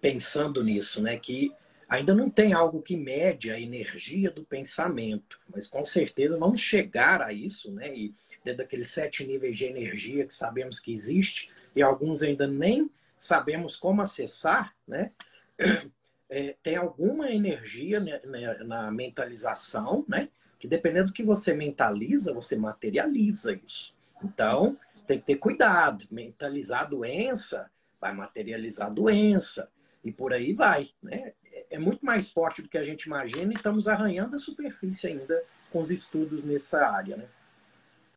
[0.00, 1.16] pensando nisso, né?
[1.18, 1.52] Que
[1.88, 7.20] ainda não tem algo que mede a energia do pensamento, mas com certeza vamos chegar
[7.20, 7.94] a isso, né?
[7.94, 12.90] E dentro daqueles sete níveis de energia que sabemos que existe, e alguns ainda nem
[13.16, 15.12] sabemos como acessar, né?
[16.32, 20.28] É, tem alguma energia né, né, na mentalização, né?
[20.60, 23.92] Que dependendo do que você mentaliza, você materializa isso.
[24.22, 26.06] Então, tem que ter cuidado.
[26.08, 27.68] Mentalizar doença
[28.00, 29.68] vai materializar doença
[30.04, 30.90] e por aí vai.
[31.02, 31.32] Né?
[31.68, 35.42] É muito mais forte do que a gente imagina e estamos arranhando a superfície ainda
[35.70, 37.16] com os estudos nessa área.
[37.16, 37.24] Né?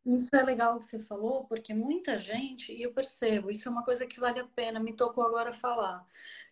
[0.06, 3.84] Isso é legal que você falou, porque muita gente, e eu percebo, isso é uma
[3.84, 6.06] coisa que vale a pena, me tocou agora falar,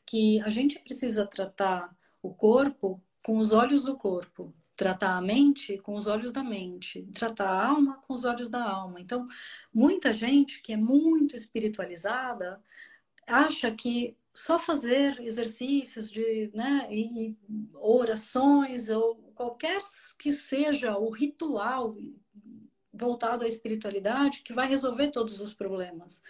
[0.06, 5.78] que a gente precisa tratar o corpo com os olhos do corpo tratar a mente
[5.78, 9.00] com os olhos da mente, tratar a alma com os olhos da alma.
[9.00, 9.28] Então,
[9.72, 12.60] muita gente que é muito espiritualizada
[13.28, 17.38] acha que só fazer exercícios de, né, e
[17.76, 19.82] orações ou qualquer
[20.18, 21.96] que seja o ritual
[22.94, 26.22] voltado à espiritualidade que vai resolver todos os problemas.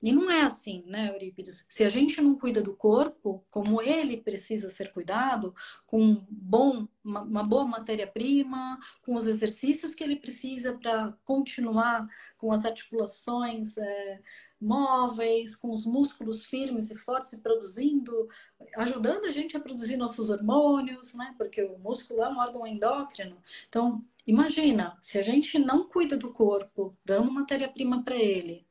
[0.00, 1.66] E não é assim, né, Eurípides?
[1.68, 5.52] Se a gente não cuida do corpo, como ele precisa ser cuidado,
[5.86, 12.52] com bom, uma, uma boa matéria-prima, com os exercícios que ele precisa para continuar com
[12.52, 14.20] as articulações é,
[14.60, 18.28] móveis, com os músculos firmes e fortes e produzindo,
[18.76, 21.34] ajudando a gente a produzir nossos hormônios, né?
[21.36, 23.36] Porque o músculo é um órgão endócrino.
[23.68, 28.66] Então, imagina, se a gente não cuida do corpo, dando matéria-prima para ele,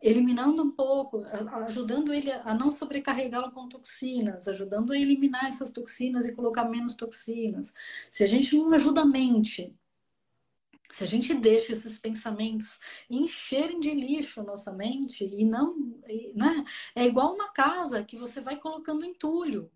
[0.00, 1.24] eliminando um pouco,
[1.66, 6.94] ajudando ele a não sobrecarregá-lo com toxinas, ajudando a eliminar essas toxinas e colocar menos
[6.94, 7.74] toxinas.
[8.10, 9.74] Se a gente não ajuda a mente,
[10.90, 12.78] se a gente deixa esses pensamentos
[13.10, 15.76] encherem de lixo a nossa mente e não,
[16.34, 16.64] né?
[16.94, 19.70] É igual uma casa que você vai colocando entulho.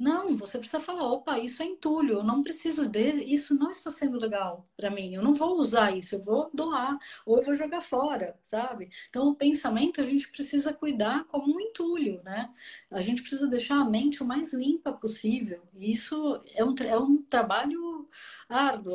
[0.00, 3.90] Não, você precisa falar, opa, isso é entulho, eu não preciso de, isso não está
[3.90, 7.54] sendo legal para mim, eu não vou usar isso, eu vou doar ou eu vou
[7.54, 8.88] jogar fora, sabe?
[9.10, 12.48] Então o pensamento a gente precisa cuidar como um entulho, né?
[12.90, 15.62] A gente precisa deixar a mente o mais limpa possível.
[15.78, 18.08] E isso é um, é um trabalho
[18.48, 18.94] árduo,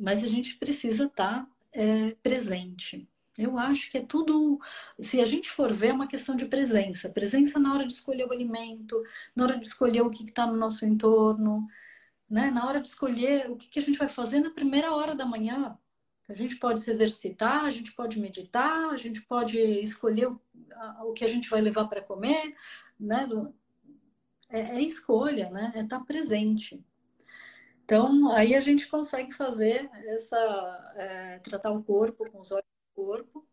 [0.00, 3.08] mas a gente precisa estar tá, é, presente.
[3.38, 4.58] Eu acho que é tudo,
[5.00, 7.08] se a gente for ver, é uma questão de presença.
[7.08, 9.02] Presença na hora de escolher o alimento,
[9.34, 11.66] na hora de escolher o que está no nosso entorno,
[12.28, 12.50] né?
[12.50, 15.24] na hora de escolher o que, que a gente vai fazer na primeira hora da
[15.24, 15.78] manhã.
[16.28, 20.40] A gente pode se exercitar, a gente pode meditar, a gente pode escolher o,
[21.04, 22.54] o que a gente vai levar para comer,
[22.98, 23.28] né?
[24.48, 25.72] É, é, escolha, né?
[25.74, 26.84] É estar tá presente.
[27.84, 33.46] Então, aí a gente consegue fazer essa, é, tratar o corpo com os olhos corpo,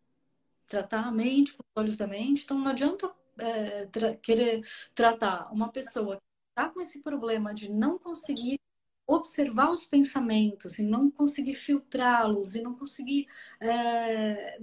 [0.68, 2.44] tratar a mente com os olhos da mente.
[2.44, 7.72] Então, não adianta é, tra querer tratar uma pessoa que está com esse problema de
[7.72, 8.60] não conseguir
[9.06, 13.28] observar os pensamentos e não conseguir filtrá-los e não conseguir
[13.62, 14.60] é,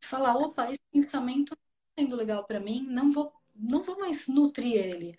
[0.00, 4.28] falar, opa, esse pensamento não está sendo legal para mim, não vou, não vou mais
[4.28, 5.18] nutrir ele,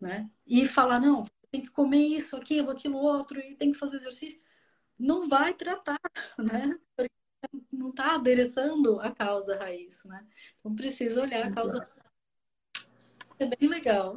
[0.00, 0.28] né?
[0.46, 4.40] E falar, não, tem que comer isso, aquilo, aquilo outro e tem que fazer exercício.
[4.98, 6.00] Não vai tratar,
[6.38, 6.78] né?
[6.96, 7.19] Porque
[7.72, 10.24] não está adereçando a causa raiz, né?
[10.56, 12.00] Então precisa olhar a causa raiz.
[13.38, 14.14] É bem legal.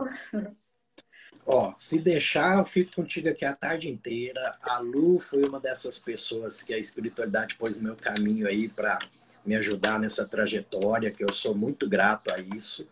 [1.45, 4.51] Ó, se deixar, eu fico contigo aqui a tarde inteira.
[4.61, 8.99] A Lu foi uma dessas pessoas que a espiritualidade pôs no meu caminho aí para
[9.45, 12.87] me ajudar nessa trajetória, que eu sou muito grato a isso.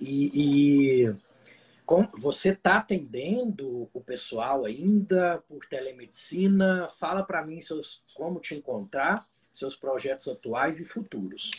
[0.00, 0.30] E,
[1.04, 1.14] e
[1.84, 6.88] com, você está atendendo o pessoal ainda por telemedicina?
[6.98, 9.26] Fala para mim seus, como te encontrar,
[9.58, 11.50] seus projetos atuais e futuros.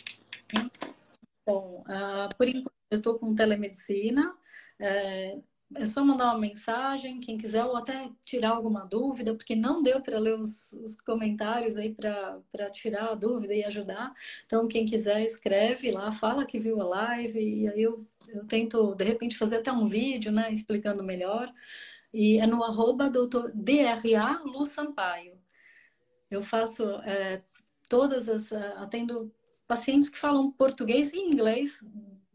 [1.46, 4.34] Bom, uh, por enquanto eu estou com telemedicina.
[4.80, 5.38] É,
[5.74, 10.00] é só mandar uma mensagem, quem quiser, ou até tirar alguma dúvida, porque não deu
[10.00, 14.14] para ler os, os, comentários aí para tirar a dúvida e ajudar.
[14.46, 18.94] Então, quem quiser, escreve lá, fala que viu a live, e aí eu, eu tento,
[18.94, 21.52] de repente, fazer até um vídeo, né, explicando melhor.
[22.12, 25.38] E é no arroba doutor DRA Lu Sampaio.
[26.30, 27.42] Eu faço é,
[27.88, 28.52] todas as.
[28.52, 29.32] atendo
[29.66, 31.84] pacientes que falam português e inglês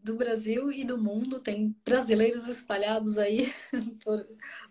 [0.03, 3.51] do Brasil e do mundo, tem brasileiros espalhados aí
[4.03, 4.27] por,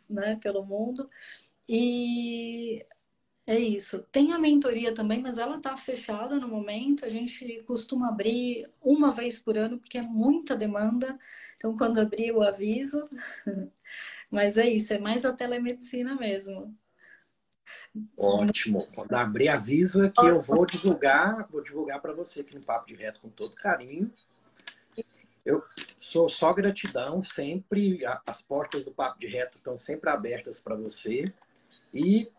[0.09, 1.09] né, pelo mundo.
[1.68, 2.85] E
[3.47, 4.01] é isso.
[4.12, 7.05] Tem a mentoria também, mas ela está fechada no momento.
[7.05, 11.18] A gente costuma abrir uma vez por ano, porque é muita demanda.
[11.57, 13.03] Então, quando abrir, eu aviso.
[14.30, 16.74] Mas é isso, é mais a telemedicina mesmo.
[18.17, 18.87] Ótimo.
[18.95, 22.95] Quando abrir, avisa que eu vou divulgar, vou divulgar para você aqui no Papo de
[22.95, 24.13] Reto com todo carinho.
[25.45, 25.63] Eu
[25.97, 31.33] sou só gratidão, sempre as portas do Papo de Reto estão sempre abertas para você.
[31.93, 32.31] E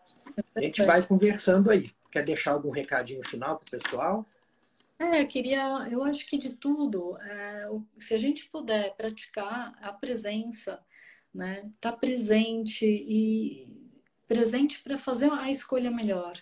[0.54, 1.90] a gente vai conversando aí.
[2.10, 4.26] Quer deixar algum recadinho final para o pessoal?
[4.98, 7.68] É, eu queria, eu acho que de tudo, é,
[7.98, 10.80] se a gente puder praticar a presença,
[11.34, 13.73] né, tá presente e
[14.26, 16.38] presente para fazer a escolha melhor,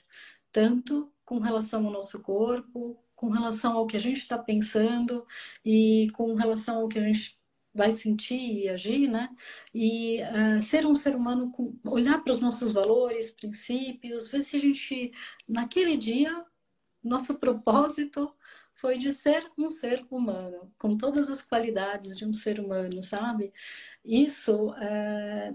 [0.51, 5.27] tanto com relação ao nosso corpo, com relação ao que a gente está pensando
[5.65, 7.39] e com relação ao que a gente
[7.75, 9.31] vai sentir e agir, né?
[9.73, 14.57] E uh, ser um ser humano, com, olhar para os nossos valores, princípios, ver se
[14.57, 15.13] a gente,
[15.49, 16.45] naquele dia,
[17.03, 18.33] nosso propósito
[18.75, 23.53] foi de ser um ser humano, com todas as qualidades de um ser humano, sabe?
[24.05, 25.55] Isso é,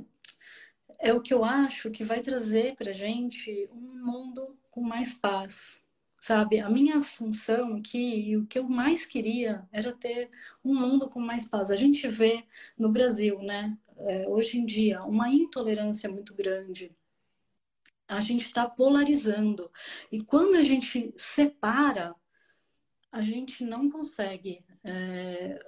[1.00, 5.82] é o que eu acho que vai trazer para gente um mundo com mais paz,
[6.20, 10.30] Sabe, a minha função aqui, o que eu mais queria era ter
[10.62, 11.72] um mundo com mais paz.
[11.72, 12.44] A gente vê
[12.78, 16.94] no Brasil, né, é, hoje em dia, uma intolerância muito grande.
[18.08, 19.72] A gente está polarizando.
[20.12, 22.16] E quando a gente separa,
[23.12, 24.66] a gente não consegue.
[24.84, 25.60] É,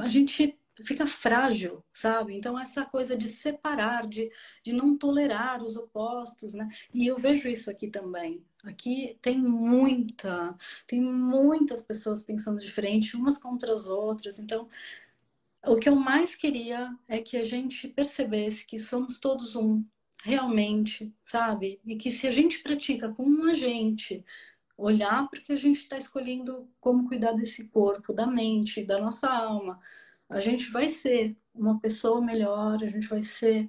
[0.00, 2.34] a gente fica frágil, sabe?
[2.34, 4.30] Então, essa coisa de separar, de,
[4.62, 6.68] de não tolerar os opostos, né?
[6.92, 8.44] E eu vejo isso aqui também.
[8.64, 10.56] Aqui tem muita,
[10.86, 14.38] tem muitas pessoas pensando diferente, umas contra as outras.
[14.38, 14.68] Então,
[15.64, 19.84] o que eu mais queria é que a gente percebesse que somos todos um,
[20.22, 21.80] realmente, sabe?
[21.84, 24.24] E que se a gente pratica com a gente,
[24.76, 29.80] olhar porque a gente está escolhendo como cuidar desse corpo, da mente, da nossa alma,
[30.28, 33.68] a gente vai ser uma pessoa melhor, a gente vai ser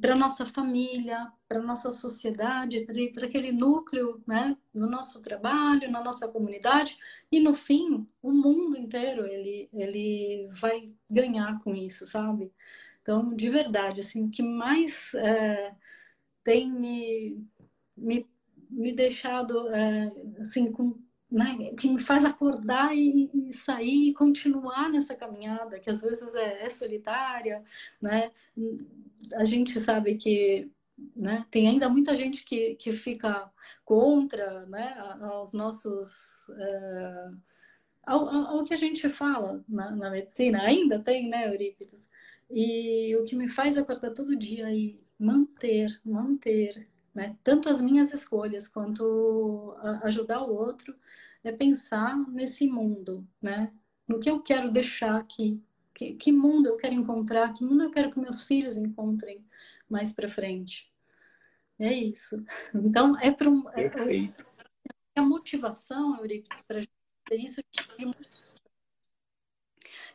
[0.00, 6.28] para nossa família, para nossa sociedade, para aquele núcleo, né, no nosso trabalho, na nossa
[6.28, 6.98] comunidade
[7.32, 12.52] e no fim o mundo inteiro ele ele vai ganhar com isso, sabe?
[13.02, 15.74] Então, de verdade, assim, o que mais é,
[16.44, 17.42] tem me,
[17.96, 18.28] me,
[18.70, 20.12] me deixado é,
[20.42, 20.98] assim com
[21.30, 26.34] né, que me faz acordar e, e, sair e continuar nessa caminhada, que às vezes
[26.34, 27.62] é, é, solitária,
[28.00, 28.30] né?
[29.34, 30.70] A gente sabe que
[31.14, 33.50] né, tem ainda muita gente que, que fica
[33.84, 36.48] contra né, aos nossos.
[36.50, 37.30] É,
[38.06, 42.08] ao, ao, que a gente fala na, na, medicina, ainda tem, né, Eurípides?
[42.50, 46.88] E o que me faz acordar todo dia e manter, manter
[47.18, 47.36] né?
[47.42, 50.94] Tanto as minhas escolhas quanto ajudar o outro
[51.42, 53.72] é pensar nesse mundo, né?
[54.06, 55.60] No que eu quero deixar aqui,
[55.92, 59.44] que, que mundo eu quero encontrar, que mundo eu quero que meus filhos encontrem
[59.90, 60.88] mais para frente.
[61.76, 62.36] É isso.
[62.72, 63.68] Então é para um.
[63.70, 64.46] É, Perfeito.
[65.16, 66.80] É, a motivação, Euripides, para
[67.28, 67.60] fazer isso.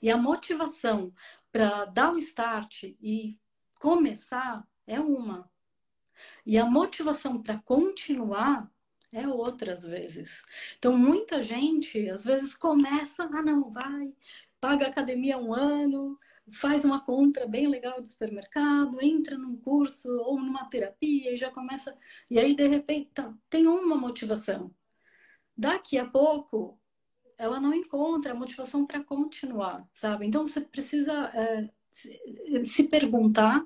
[0.01, 1.14] E a motivação
[1.51, 3.38] para dar o start e
[3.78, 5.51] começar é uma.
[6.45, 8.69] E a motivação para continuar
[9.13, 10.43] é outras vezes.
[10.78, 14.11] Então, muita gente, às vezes, começa, ah, não, vai,
[14.59, 16.17] paga academia um ano,
[16.51, 21.51] faz uma compra bem legal de supermercado, entra num curso ou numa terapia e já
[21.51, 21.95] começa.
[22.30, 24.74] E aí, de repente, tá, tem uma motivação.
[25.55, 26.80] Daqui a pouco,
[27.38, 30.26] ela não encontra a motivação para continuar, sabe?
[30.26, 31.69] Então, você precisa é,
[32.63, 33.65] se perguntar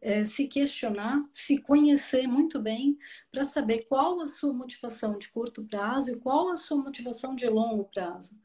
[0.00, 2.96] é, se questionar, se conhecer muito bem,
[3.30, 7.48] para saber qual a sua motivação de curto prazo e qual a sua motivação de
[7.48, 8.38] longo prazo,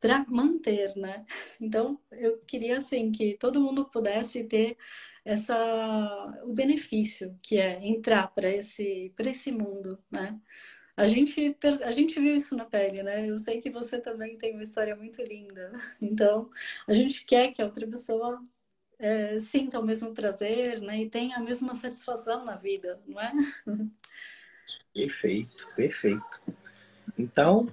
[0.00, 1.24] para manter, né?
[1.60, 4.76] Então, eu queria, assim, que todo mundo pudesse ter
[5.24, 10.40] essa o benefício que é entrar para esse para esse mundo, né?
[10.96, 13.28] A gente a gente viu isso na pele, né?
[13.28, 15.72] Eu sei que você também tem uma história muito linda.
[16.00, 16.50] Então,
[16.86, 18.42] a gente quer que a outra pessoa
[19.00, 23.32] é, sinta o mesmo prazer né, e tenha a mesma satisfação na vida, não é?
[24.94, 26.42] Perfeito, perfeito.
[27.18, 27.66] Então,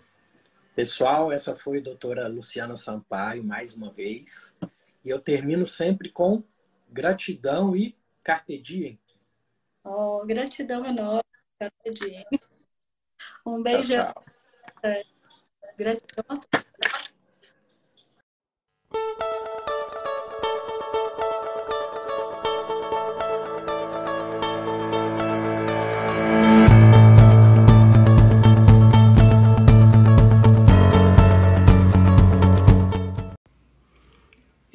[0.76, 4.58] pessoal, essa foi a doutora Luciana Sampaio, mais uma vez.
[5.04, 6.44] E eu termino sempre com
[6.90, 9.00] gratidão e carpe diem.
[9.84, 11.22] Oh, gratidão enorme,
[11.60, 12.26] carpe diem.
[13.46, 13.94] Um beijo.
[13.94, 14.26] Tchau, tchau.
[14.84, 15.02] É,
[15.78, 16.68] gratidão a todos.